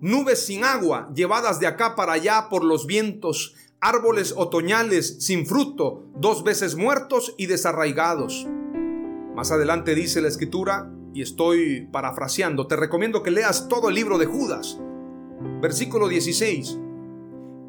Nubes 0.00 0.44
sin 0.44 0.64
agua, 0.64 1.08
llevadas 1.14 1.60
de 1.60 1.68
acá 1.68 1.94
para 1.94 2.14
allá 2.14 2.48
por 2.50 2.64
los 2.64 2.84
vientos, 2.84 3.54
árboles 3.78 4.34
otoñales 4.36 5.24
sin 5.24 5.46
fruto, 5.46 6.06
dos 6.16 6.42
veces 6.42 6.74
muertos 6.74 7.32
y 7.38 7.46
desarraigados. 7.46 8.48
Más 9.38 9.52
adelante 9.52 9.94
dice 9.94 10.20
la 10.20 10.26
escritura, 10.26 10.92
y 11.14 11.22
estoy 11.22 11.86
parafraseando, 11.92 12.66
te 12.66 12.74
recomiendo 12.74 13.22
que 13.22 13.30
leas 13.30 13.68
todo 13.68 13.88
el 13.88 13.94
libro 13.94 14.18
de 14.18 14.26
Judas. 14.26 14.80
Versículo 15.62 16.08
16. 16.08 16.76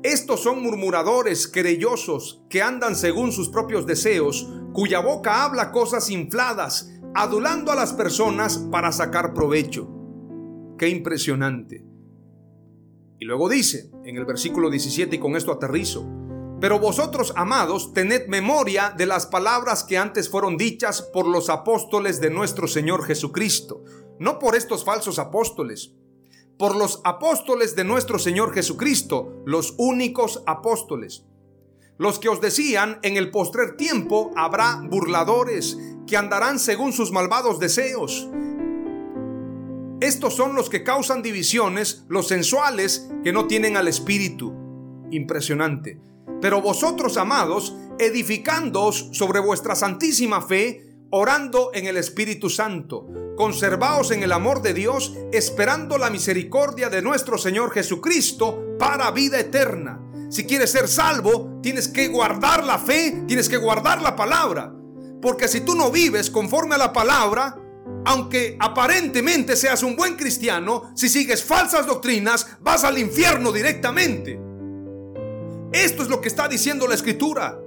Estos 0.01 0.39
son 0.41 0.63
murmuradores, 0.63 1.47
querellosos, 1.47 2.41
que 2.49 2.63
andan 2.63 2.95
según 2.95 3.31
sus 3.31 3.49
propios 3.49 3.85
deseos, 3.85 4.51
cuya 4.73 4.99
boca 4.99 5.43
habla 5.43 5.71
cosas 5.71 6.09
infladas, 6.09 6.91
adulando 7.13 7.71
a 7.71 7.75
las 7.75 7.93
personas 7.93 8.57
para 8.71 8.91
sacar 8.91 9.35
provecho. 9.35 9.87
Qué 10.75 10.89
impresionante. 10.89 11.85
Y 13.19 13.25
luego 13.25 13.47
dice 13.47 13.91
en 14.05 14.17
el 14.17 14.25
versículo 14.25 14.71
17, 14.71 15.17
y 15.17 15.19
con 15.19 15.35
esto 15.35 15.51
aterrizo, 15.51 16.09
pero 16.59 16.77
vosotros, 16.77 17.31
amados, 17.35 17.93
tened 17.93 18.27
memoria 18.27 18.93
de 18.97 19.05
las 19.05 19.25
palabras 19.25 19.83
que 19.83 19.97
antes 19.97 20.29
fueron 20.29 20.57
dichas 20.57 21.01
por 21.01 21.25
los 21.25 21.49
apóstoles 21.49 22.19
de 22.19 22.29
nuestro 22.29 22.67
Señor 22.67 23.05
Jesucristo, 23.05 23.83
no 24.19 24.39
por 24.39 24.55
estos 24.55 24.83
falsos 24.83 25.19
apóstoles, 25.19 25.93
por 26.57 26.75
los 26.75 26.99
apóstoles 27.05 27.77
de 27.77 27.85
nuestro 27.85 28.19
Señor 28.19 28.53
Jesucristo, 28.53 29.41
los 29.45 29.73
únicos 29.77 30.43
apóstoles. 30.45 31.23
Los 31.97 32.19
que 32.19 32.27
os 32.27 32.41
decían, 32.41 32.99
en 33.03 33.15
el 33.15 33.31
postrer 33.31 33.77
tiempo 33.77 34.31
habrá 34.35 34.81
burladores 34.89 35.77
que 36.05 36.17
andarán 36.17 36.59
según 36.59 36.91
sus 36.91 37.11
malvados 37.11 37.59
deseos. 37.59 38.27
Estos 40.01 40.35
son 40.35 40.55
los 40.55 40.69
que 40.69 40.83
causan 40.83 41.21
divisiones, 41.21 42.05
los 42.09 42.27
sensuales 42.27 43.09
que 43.23 43.31
no 43.31 43.47
tienen 43.47 43.77
al 43.77 43.87
Espíritu. 43.87 44.53
Impresionante. 45.11 46.08
Pero 46.41 46.61
vosotros, 46.61 47.17
amados, 47.17 47.75
edificándoos 47.97 49.09
sobre 49.11 49.39
vuestra 49.39 49.75
santísima 49.75 50.41
fe, 50.41 50.85
orando 51.11 51.71
en 51.73 51.87
el 51.87 51.97
Espíritu 51.97 52.49
Santo, 52.49 53.07
conservaos 53.35 54.11
en 54.11 54.23
el 54.23 54.31
amor 54.31 54.61
de 54.61 54.73
Dios, 54.73 55.15
esperando 55.31 55.97
la 55.97 56.09
misericordia 56.09 56.89
de 56.89 57.01
nuestro 57.01 57.37
Señor 57.37 57.71
Jesucristo 57.71 58.75
para 58.77 59.11
vida 59.11 59.39
eterna. 59.39 59.99
Si 60.29 60.45
quieres 60.45 60.71
ser 60.71 60.87
salvo, 60.87 61.59
tienes 61.61 61.87
que 61.87 62.07
guardar 62.07 62.63
la 62.63 62.77
fe, 62.77 63.23
tienes 63.27 63.49
que 63.49 63.57
guardar 63.57 64.01
la 64.01 64.15
palabra. 64.15 64.73
Porque 65.21 65.47
si 65.47 65.61
tú 65.61 65.75
no 65.75 65.91
vives 65.91 66.29
conforme 66.29 66.75
a 66.75 66.77
la 66.77 66.93
palabra, 66.93 67.57
aunque 68.05 68.55
aparentemente 68.59 69.55
seas 69.55 69.83
un 69.83 69.95
buen 69.95 70.15
cristiano, 70.15 70.91
si 70.95 71.09
sigues 71.09 71.43
falsas 71.43 71.87
doctrinas, 71.87 72.57
vas 72.61 72.83
al 72.83 72.97
infierno 72.99 73.51
directamente. 73.51 74.39
Esto 75.71 76.03
es 76.03 76.09
lo 76.09 76.21
que 76.21 76.27
está 76.27 76.47
diciendo 76.47 76.87
la 76.87 76.95
escritura 76.95 77.59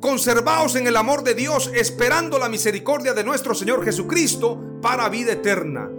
conservaos 0.00 0.76
en 0.76 0.86
el 0.86 0.96
amor 0.96 1.24
de 1.24 1.34
Dios, 1.34 1.70
esperando 1.74 2.38
la 2.38 2.48
misericordia 2.48 3.14
de 3.14 3.24
nuestro 3.24 3.54
Señor 3.54 3.84
Jesucristo 3.84 4.78
para 4.80 5.08
vida 5.08 5.32
eterna. 5.32 5.90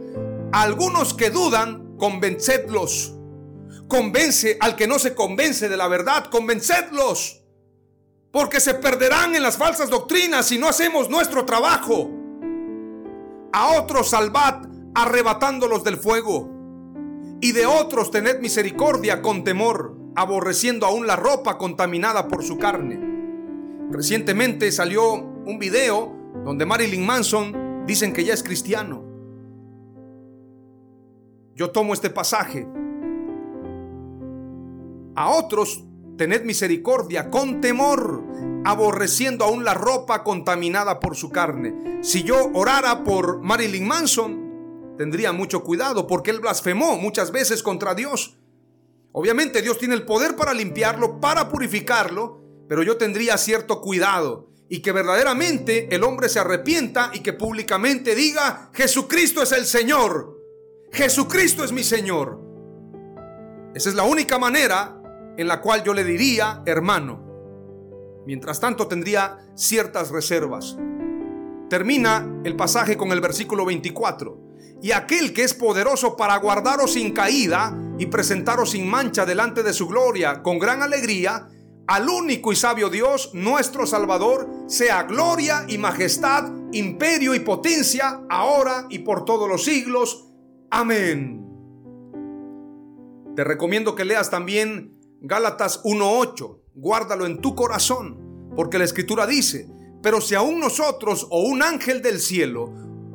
algunos 0.51 1.13
que 1.13 1.29
dudan, 1.29 1.95
convencedlos. 1.97 3.13
Convence 3.87 4.57
al 4.59 4.75
que 4.75 4.87
no 4.87 4.97
se 4.97 5.13
convence 5.13 5.69
de 5.69 5.77
la 5.77 5.87
verdad, 5.87 6.25
convencedlos. 6.25 7.43
Porque 8.31 8.59
se 8.59 8.75
perderán 8.75 9.35
en 9.35 9.43
las 9.43 9.57
falsas 9.57 9.89
doctrinas 9.89 10.47
si 10.47 10.57
no 10.57 10.67
hacemos 10.67 11.09
nuestro 11.09 11.45
trabajo. 11.45 12.09
A 13.51 13.79
otros 13.79 14.09
salvad 14.09 14.67
arrebatándolos 14.95 15.83
del 15.83 15.97
fuego. 15.97 16.49
Y 17.41 17.51
de 17.51 17.65
otros 17.65 18.11
tened 18.11 18.39
misericordia 18.39 19.21
con 19.21 19.43
temor, 19.43 19.95
aborreciendo 20.15 20.85
aún 20.85 21.07
la 21.07 21.15
ropa 21.15 21.57
contaminada 21.57 22.27
por 22.27 22.43
su 22.43 22.57
carne. 22.57 22.99
Recientemente 23.91 24.71
salió 24.71 25.13
un 25.13 25.57
video 25.59 26.15
donde 26.45 26.65
Marilyn 26.65 27.05
Manson 27.05 27.85
dicen 27.85 28.13
que 28.13 28.23
ya 28.23 28.33
es 28.33 28.43
cristiano. 28.43 29.03
Yo 31.55 31.71
tomo 31.71 31.93
este 31.93 32.09
pasaje. 32.09 32.67
A 35.15 35.29
otros 35.29 35.83
tened 36.17 36.43
misericordia 36.43 37.29
con 37.29 37.59
temor, 37.59 38.23
aborreciendo 38.63 39.43
aún 39.45 39.63
la 39.63 39.73
ropa 39.73 40.23
contaminada 40.23 40.99
por 40.99 41.15
su 41.15 41.29
carne. 41.29 41.99
Si 42.01 42.23
yo 42.23 42.51
orara 42.53 43.03
por 43.03 43.41
Marilyn 43.41 43.87
Manson, 43.87 44.95
tendría 44.97 45.33
mucho 45.33 45.63
cuidado 45.63 46.07
porque 46.07 46.31
él 46.31 46.39
blasfemó 46.39 46.97
muchas 46.97 47.31
veces 47.31 47.63
contra 47.63 47.95
Dios. 47.95 48.38
Obviamente 49.11 49.61
Dios 49.61 49.77
tiene 49.77 49.95
el 49.95 50.05
poder 50.05 50.35
para 50.35 50.53
limpiarlo, 50.53 51.19
para 51.19 51.49
purificarlo, 51.49 52.41
pero 52.67 52.83
yo 52.83 52.97
tendría 52.97 53.37
cierto 53.37 53.81
cuidado 53.81 54.49
y 54.69 54.81
que 54.81 54.91
verdaderamente 54.91 55.93
el 55.93 56.03
hombre 56.03 56.29
se 56.29 56.39
arrepienta 56.39 57.09
y 57.13 57.21
que 57.21 57.33
públicamente 57.33 58.13
diga, 58.13 58.69
Jesucristo 58.73 59.41
es 59.41 59.51
el 59.51 59.65
Señor, 59.65 60.37
Jesucristo 60.91 61.63
es 61.63 61.71
mi 61.71 61.83
Señor. 61.83 62.39
Esa 63.73 63.89
es 63.89 63.95
la 63.95 64.03
única 64.03 64.37
manera 64.37 65.01
en 65.37 65.47
la 65.47 65.61
cual 65.61 65.83
yo 65.83 65.93
le 65.93 66.03
diría, 66.03 66.61
hermano. 66.65 67.25
Mientras 68.25 68.59
tanto 68.59 68.87
tendría 68.87 69.37
ciertas 69.55 70.11
reservas. 70.11 70.77
Termina 71.69 72.41
el 72.43 72.55
pasaje 72.55 72.97
con 72.97 73.11
el 73.11 73.21
versículo 73.21 73.65
24. 73.65 74.48
Y 74.81 74.91
aquel 74.91 75.33
que 75.33 75.43
es 75.43 75.53
poderoso 75.53 76.15
para 76.15 76.37
guardaros 76.37 76.93
sin 76.93 77.11
caída 77.11 77.77
y 77.97 78.05
presentaros 78.05 78.71
sin 78.71 78.87
mancha 78.87 79.25
delante 79.25 79.61
de 79.61 79.73
su 79.73 79.87
gloria 79.87 80.41
con 80.41 80.57
gran 80.57 80.81
alegría, 80.81 81.49
al 81.87 82.07
único 82.07 82.51
y 82.51 82.55
sabio 82.55 82.89
Dios, 82.89 83.31
nuestro 83.33 83.85
Salvador, 83.85 84.47
sea 84.67 85.03
gloria 85.03 85.65
y 85.67 85.77
majestad, 85.77 86.51
imperio 86.71 87.33
y 87.33 87.39
potencia, 87.39 88.21
ahora 88.29 88.85
y 88.89 88.99
por 88.99 89.25
todos 89.25 89.49
los 89.49 89.65
siglos. 89.65 90.27
Amén. 90.69 91.45
Te 93.35 93.43
recomiendo 93.43 93.95
que 93.95 94.05
leas 94.05 94.29
también 94.29 94.99
Gálatas 95.21 95.83
1.8, 95.83 96.61
guárdalo 96.75 97.25
en 97.25 97.41
tu 97.41 97.55
corazón, 97.55 98.51
porque 98.55 98.77
la 98.77 98.85
escritura 98.85 99.27
dice, 99.27 99.67
pero 100.01 100.21
si 100.21 100.35
aún 100.35 100.59
nosotros 100.59 101.27
o 101.29 101.41
un 101.41 101.61
ángel 101.61 102.01
del 102.01 102.19
cielo 102.19 102.71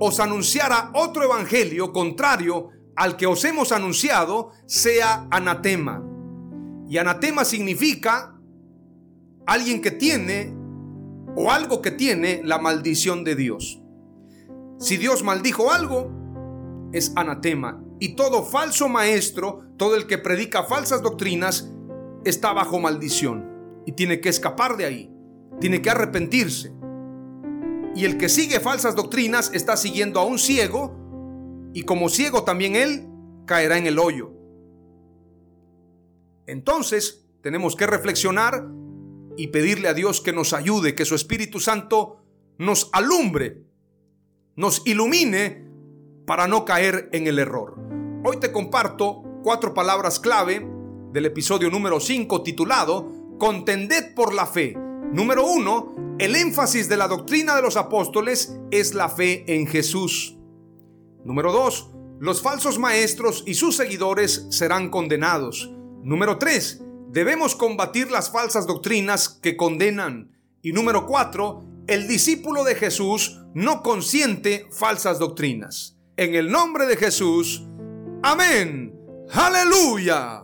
os 0.06 0.20
anunciara 0.20 0.90
otro 0.92 1.24
evangelio 1.24 1.92
contrario 1.92 2.68
al 2.94 3.16
que 3.16 3.26
os 3.26 3.42
hemos 3.44 3.72
anunciado, 3.72 4.50
sea 4.66 5.26
anatema. 5.30 6.04
Y 6.88 6.98
anatema 6.98 7.44
significa 7.46 8.38
alguien 9.46 9.80
que 9.80 9.90
tiene 9.90 10.54
o 11.36 11.50
algo 11.50 11.80
que 11.80 11.90
tiene 11.90 12.42
la 12.44 12.58
maldición 12.58 13.24
de 13.24 13.34
Dios. 13.34 13.80
Si 14.78 14.98
Dios 14.98 15.22
maldijo 15.22 15.72
algo, 15.72 16.10
es 16.92 17.12
anatema. 17.16 17.82
Y 17.98 18.14
todo 18.14 18.44
falso 18.44 18.90
maestro, 18.90 19.62
todo 19.78 19.96
el 19.96 20.06
que 20.06 20.18
predica 20.18 20.64
falsas 20.64 21.00
doctrinas, 21.02 21.72
está 22.24 22.52
bajo 22.52 22.78
maldición 22.78 23.82
y 23.86 23.92
tiene 23.92 24.20
que 24.20 24.28
escapar 24.28 24.76
de 24.76 24.84
ahí, 24.84 25.10
tiene 25.60 25.80
que 25.80 25.88
arrepentirse. 25.88 26.74
Y 27.94 28.04
el 28.04 28.18
que 28.18 28.28
sigue 28.28 28.60
falsas 28.60 28.96
doctrinas 28.96 29.50
está 29.54 29.76
siguiendo 29.76 30.20
a 30.20 30.24
un 30.24 30.38
ciego 30.38 30.96
y 31.72 31.82
como 31.82 32.08
ciego 32.08 32.44
también 32.44 32.76
él 32.76 33.08
caerá 33.46 33.78
en 33.78 33.86
el 33.86 33.98
hoyo. 33.98 34.32
Entonces 36.46 37.24
tenemos 37.40 37.76
que 37.76 37.86
reflexionar 37.86 38.66
y 39.36 39.48
pedirle 39.48 39.88
a 39.88 39.94
Dios 39.94 40.20
que 40.20 40.32
nos 40.32 40.52
ayude, 40.52 40.94
que 40.94 41.04
su 41.04 41.14
Espíritu 41.14 41.60
Santo 41.60 42.24
nos 42.58 42.90
alumbre, 42.92 43.62
nos 44.56 44.82
ilumine 44.86 45.64
para 46.26 46.46
no 46.46 46.64
caer 46.64 47.08
en 47.12 47.26
el 47.26 47.38
error. 47.38 47.76
Hoy 48.24 48.38
te 48.38 48.52
comparto 48.52 49.22
cuatro 49.42 49.74
palabras 49.74 50.20
clave 50.20 50.66
del 51.12 51.26
episodio 51.26 51.70
número 51.70 52.00
5 52.00 52.42
titulado 52.42 53.36
Contended 53.38 54.14
por 54.14 54.32
la 54.32 54.46
fe. 54.46 54.74
Número 55.12 55.46
1. 55.46 55.93
El 56.18 56.36
énfasis 56.36 56.88
de 56.88 56.96
la 56.96 57.08
doctrina 57.08 57.56
de 57.56 57.62
los 57.62 57.76
apóstoles 57.76 58.56
es 58.70 58.94
la 58.94 59.08
fe 59.08 59.44
en 59.52 59.66
Jesús. 59.66 60.36
Número 61.24 61.52
2. 61.52 61.90
Los 62.20 62.40
falsos 62.40 62.78
maestros 62.78 63.42
y 63.46 63.54
sus 63.54 63.76
seguidores 63.76 64.46
serán 64.50 64.90
condenados. 64.90 65.72
Número 66.04 66.38
3. 66.38 66.82
Debemos 67.08 67.56
combatir 67.56 68.12
las 68.12 68.30
falsas 68.30 68.64
doctrinas 68.68 69.28
que 69.28 69.56
condenan. 69.56 70.30
Y 70.62 70.72
número 70.72 71.04
4. 71.06 71.64
El 71.88 72.06
discípulo 72.06 72.62
de 72.62 72.76
Jesús 72.76 73.40
no 73.52 73.82
consiente 73.82 74.68
falsas 74.70 75.18
doctrinas. 75.18 75.98
En 76.16 76.36
el 76.36 76.48
nombre 76.48 76.86
de 76.86 76.96
Jesús. 76.96 77.64
Amén. 78.22 78.94
Aleluya. 79.32 80.43